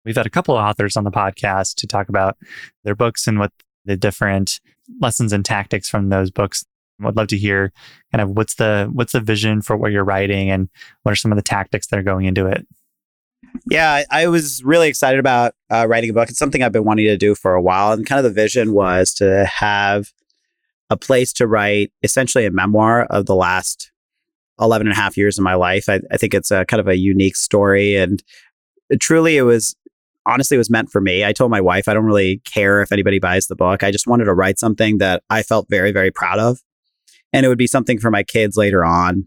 [0.06, 2.38] We've had a couple of authors on the podcast to talk about
[2.84, 3.52] their books and what
[3.84, 4.60] the different
[5.00, 6.64] lessons and tactics from those books.
[6.98, 7.72] Would love to hear
[8.10, 10.70] kind of what's the what's the vision for what you're writing and
[11.02, 12.66] what are some of the tactics that are going into it.
[13.70, 16.30] Yeah, I was really excited about uh, writing a book.
[16.30, 18.72] It's something I've been wanting to do for a while, and kind of the vision
[18.72, 20.10] was to have
[20.88, 23.90] a place to write essentially a memoir of the last
[24.60, 25.88] 11 and a half years of my life.
[25.88, 27.96] I, I think it's a kind of a unique story.
[27.96, 28.22] And
[29.00, 29.76] truly, it was
[30.26, 31.24] honestly, was meant for me.
[31.24, 33.82] I told my wife, I don't really care if anybody buys the book.
[33.82, 36.60] I just wanted to write something that I felt very, very proud of.
[37.32, 39.26] And it would be something for my kids later on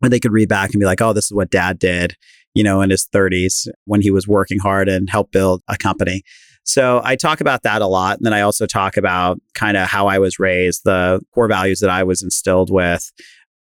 [0.00, 2.16] when they could read back and be like, oh, this is what dad did,
[2.54, 6.22] you know, in his 30s when he was working hard and helped build a company.
[6.64, 8.18] So I talk about that a lot.
[8.18, 11.80] And then I also talk about kind of how I was raised, the core values
[11.80, 13.10] that I was instilled with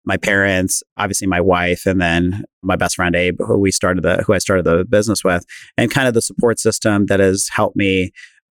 [0.06, 4.24] my parents, obviously my wife, and then my best friend Abe, who we started the
[4.24, 5.45] who I started the business with,
[5.78, 8.12] and kind of the support system that has helped me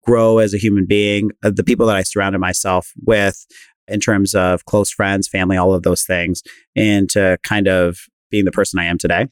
[0.04, 3.46] grow as a human being, uh, the people that I surrounded myself with
[3.88, 6.42] in terms of close friends, family, all of those things,
[6.74, 9.26] into kind of being the person I am today.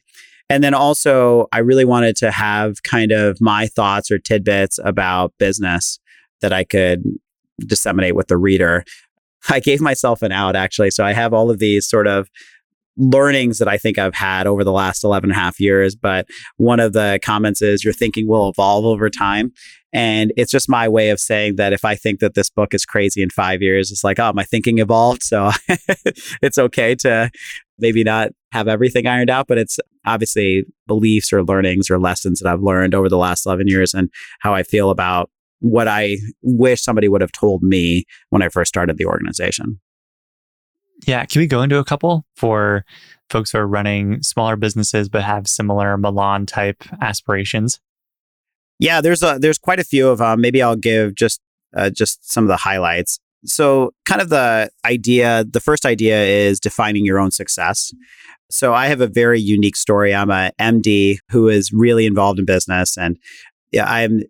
[0.49, 5.33] And then also, I really wanted to have kind of my thoughts or tidbits about
[5.37, 5.99] business
[6.41, 7.03] that I could
[7.59, 8.83] disseminate with the reader.
[9.49, 10.91] I gave myself an out actually.
[10.91, 12.29] So I have all of these sort of
[12.97, 15.95] learnings that I think I've had over the last 11 and a half years.
[15.95, 16.27] But
[16.57, 19.51] one of the comments is your thinking will evolve over time.
[19.93, 22.85] And it's just my way of saying that if I think that this book is
[22.85, 25.23] crazy in five years, it's like, oh, my thinking evolved.
[25.23, 25.51] So
[26.41, 27.29] it's okay to
[27.79, 32.51] maybe not have everything ironed out, but it's obviously beliefs or learnings or lessons that
[32.51, 34.09] I've learned over the last 11 years and
[34.39, 35.29] how I feel about
[35.59, 39.79] what I wish somebody would have told me when I first started the organization.
[41.05, 41.25] Yeah.
[41.25, 42.83] Can we go into a couple for
[43.29, 47.79] folks who are running smaller businesses but have similar Milan type aspirations?
[48.79, 50.39] Yeah, there's a there's quite a few of them.
[50.41, 51.41] Maybe I'll give just
[51.75, 53.19] uh, just some of the highlights.
[53.45, 57.93] So, kind of the idea, the first idea is defining your own success.
[58.49, 60.13] So, I have a very unique story.
[60.13, 63.17] I'm a MD who is really involved in business, and
[63.71, 64.23] yeah, I'm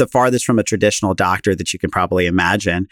[0.00, 2.88] the farthest from a traditional doctor that you can probably imagine.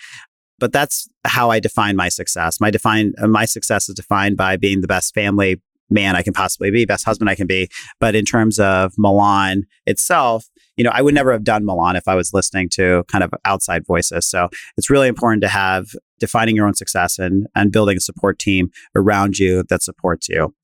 [0.60, 2.60] But that's how I define my success.
[2.60, 6.34] My define uh, my success is defined by being the best family man I can
[6.34, 7.70] possibly be, best husband I can be.
[7.98, 10.44] But in terms of Milan itself,
[10.76, 13.32] you know, I would never have done Milan if I was listening to kind of
[13.46, 14.26] outside voices.
[14.26, 15.86] So it's really important to have
[16.20, 20.54] defining your own success and and building a support team around you that supports you.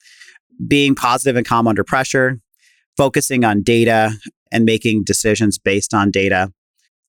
[0.69, 2.41] Being positive and calm under pressure,
[2.97, 4.13] focusing on data
[4.55, 6.51] and making decisions based on data.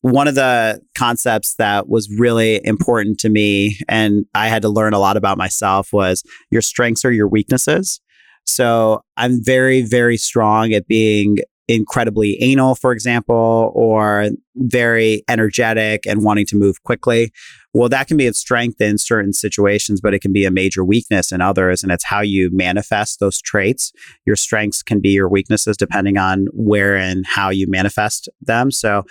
[0.01, 4.93] One of the concepts that was really important to me, and I had to learn
[4.93, 8.01] a lot about myself, was your strengths are your weaknesses.
[8.45, 11.37] So I'm very, very strong at being
[11.67, 17.31] incredibly anal, for example, or very energetic and wanting to move quickly.
[17.73, 20.85] Well, that can be a strength in certain situations, but it can be a major
[20.85, 21.83] weakness in others.
[21.83, 23.91] And it's how you manifest those traits.
[24.25, 28.71] Your strengths can be your weaknesses depending on where and how you manifest them.
[28.71, 29.03] So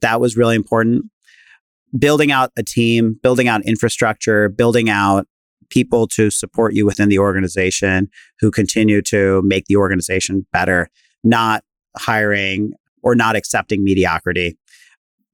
[0.00, 1.06] that was really important.
[1.98, 5.26] Building out a team, building out infrastructure, building out
[5.68, 10.88] people to support you within the organization who continue to make the organization better,
[11.24, 11.64] not
[11.96, 12.72] hiring
[13.02, 14.58] or not accepting mediocrity.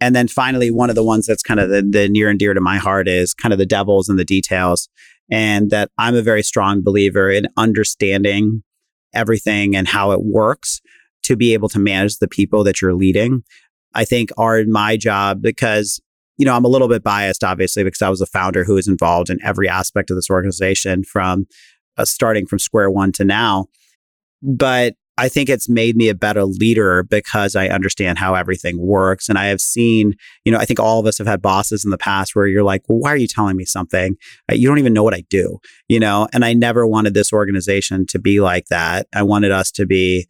[0.01, 2.55] And then finally, one of the ones that's kind of the, the near and dear
[2.55, 4.89] to my heart is kind of the devils in the details.
[5.31, 8.63] And that I'm a very strong believer in understanding
[9.15, 10.81] everything and how it works
[11.23, 13.45] to be able to manage the people that you're leading.
[13.95, 16.01] I think are in my job because,
[16.37, 18.89] you know, I'm a little bit biased, obviously, because I was a founder who was
[18.89, 21.47] involved in every aspect of this organization from
[21.97, 23.67] uh, starting from square one to now.
[24.43, 29.29] But I think it's made me a better leader because I understand how everything works.
[29.29, 30.15] And I have seen,
[30.45, 32.65] you know, I think all of us have had bosses in the past where you're
[32.65, 34.17] like, well, why are you telling me something?
[34.51, 36.27] Uh, you don't even know what I do, you know?
[36.33, 39.07] And I never wanted this organization to be like that.
[39.15, 40.27] I wanted us to be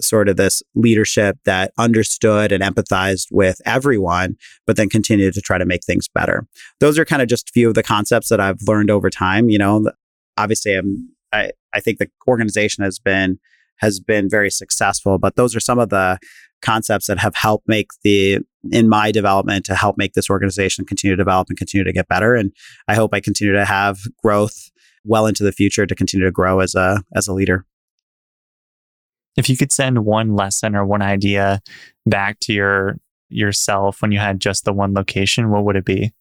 [0.00, 4.36] sort of this leadership that understood and empathized with everyone,
[4.66, 6.46] but then continued to try to make things better.
[6.78, 9.50] Those are kind of just a few of the concepts that I've learned over time.
[9.50, 9.90] You know,
[10.38, 13.38] obviously, I'm, I, I think the organization has been
[13.80, 15.18] has been very successful.
[15.18, 16.18] But those are some of the
[16.62, 18.38] concepts that have helped make the
[18.70, 22.08] in my development to help make this organization continue to develop and continue to get
[22.08, 22.34] better.
[22.34, 22.52] And
[22.86, 24.70] I hope I continue to have growth
[25.04, 27.64] well into the future to continue to grow as a as a leader.
[29.36, 31.62] If you could send one lesson or one idea
[32.04, 32.98] back to your
[33.30, 36.12] yourself when you had just the one location, what would it be?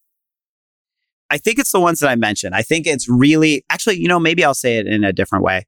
[1.31, 2.55] I think it's the ones that I mentioned.
[2.55, 5.65] I think it's really actually, you know, maybe I'll say it in a different way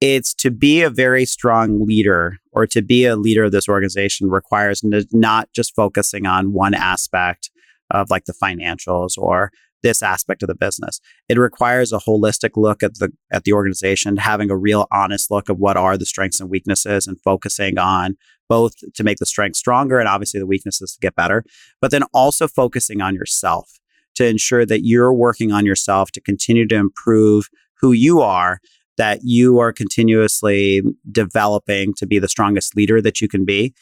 [0.00, 4.30] it's to be a very strong leader or to be a leader of this organization
[4.30, 4.82] requires
[5.12, 7.50] not just focusing on one aspect
[7.90, 9.50] of like the financials or
[9.82, 11.00] this aspect of the business.
[11.28, 15.48] It requires a holistic look at the at the organization, having a real honest look
[15.48, 18.16] of what are the strengths and weaknesses and focusing on
[18.48, 21.44] both to make the strengths stronger and obviously the weaknesses to get better,
[21.80, 23.78] but then also focusing on yourself
[24.14, 27.48] to ensure that you're working on yourself to continue to improve
[27.80, 28.58] who you are,
[28.98, 33.74] that you are continuously developing to be the strongest leader that you can be.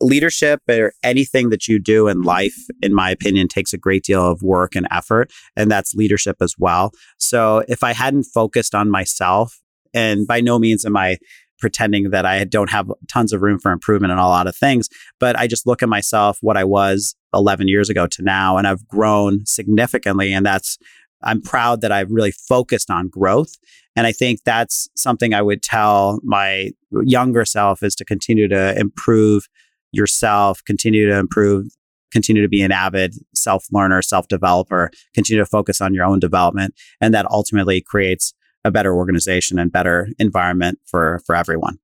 [0.00, 4.24] Leadership or anything that you do in life, in my opinion, takes a great deal
[4.24, 6.92] of work and effort, and that's leadership as well.
[7.18, 9.60] So if I hadn't focused on myself,
[9.92, 11.18] and by no means am I
[11.60, 14.88] pretending that I don't have tons of room for improvement in a lot of things.
[15.20, 18.66] But I just look at myself, what I was 11 years ago to now, and
[18.66, 20.32] I've grown significantly.
[20.32, 20.78] And that's,
[21.22, 23.56] I'm proud that I've really focused on growth.
[23.96, 26.70] And I think that's something I would tell my
[27.02, 29.48] younger self is to continue to improve
[29.92, 31.66] yourself, continue to improve,
[32.12, 36.20] continue to be an avid self learner, self developer, continue to focus on your own
[36.20, 36.74] development.
[37.00, 38.32] And that ultimately creates
[38.64, 41.78] a better organization and better environment for for everyone.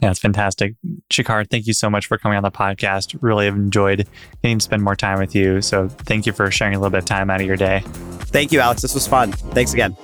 [0.00, 0.74] Yeah, it's fantastic.
[1.10, 3.16] Shikhar, thank you so much for coming on the podcast.
[3.20, 4.06] Really have enjoyed
[4.42, 5.62] getting to spend more time with you.
[5.62, 7.82] So thank you for sharing a little bit of time out of your day.
[7.84, 8.82] Thank you, Alex.
[8.82, 9.32] This was fun.
[9.32, 9.96] Thanks again.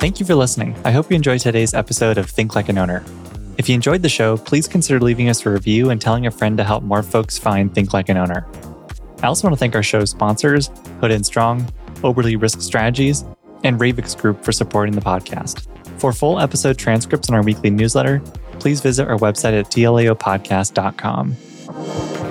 [0.00, 0.76] Thank you for listening.
[0.84, 3.04] I hope you enjoyed today's episode of Think Like an Owner.
[3.56, 6.56] If you enjoyed the show, please consider leaving us a review and telling a friend
[6.58, 8.46] to help more folks find Think Like an Owner.
[9.22, 11.62] I also want to thank our show's sponsors, Hood and Strong,
[12.02, 13.24] Oberle Risk Strategies,
[13.64, 15.66] and Ravix Group for supporting the podcast.
[15.98, 18.20] For full episode transcripts and our weekly newsletter,
[18.60, 22.27] please visit our website at tlaopodcast.com.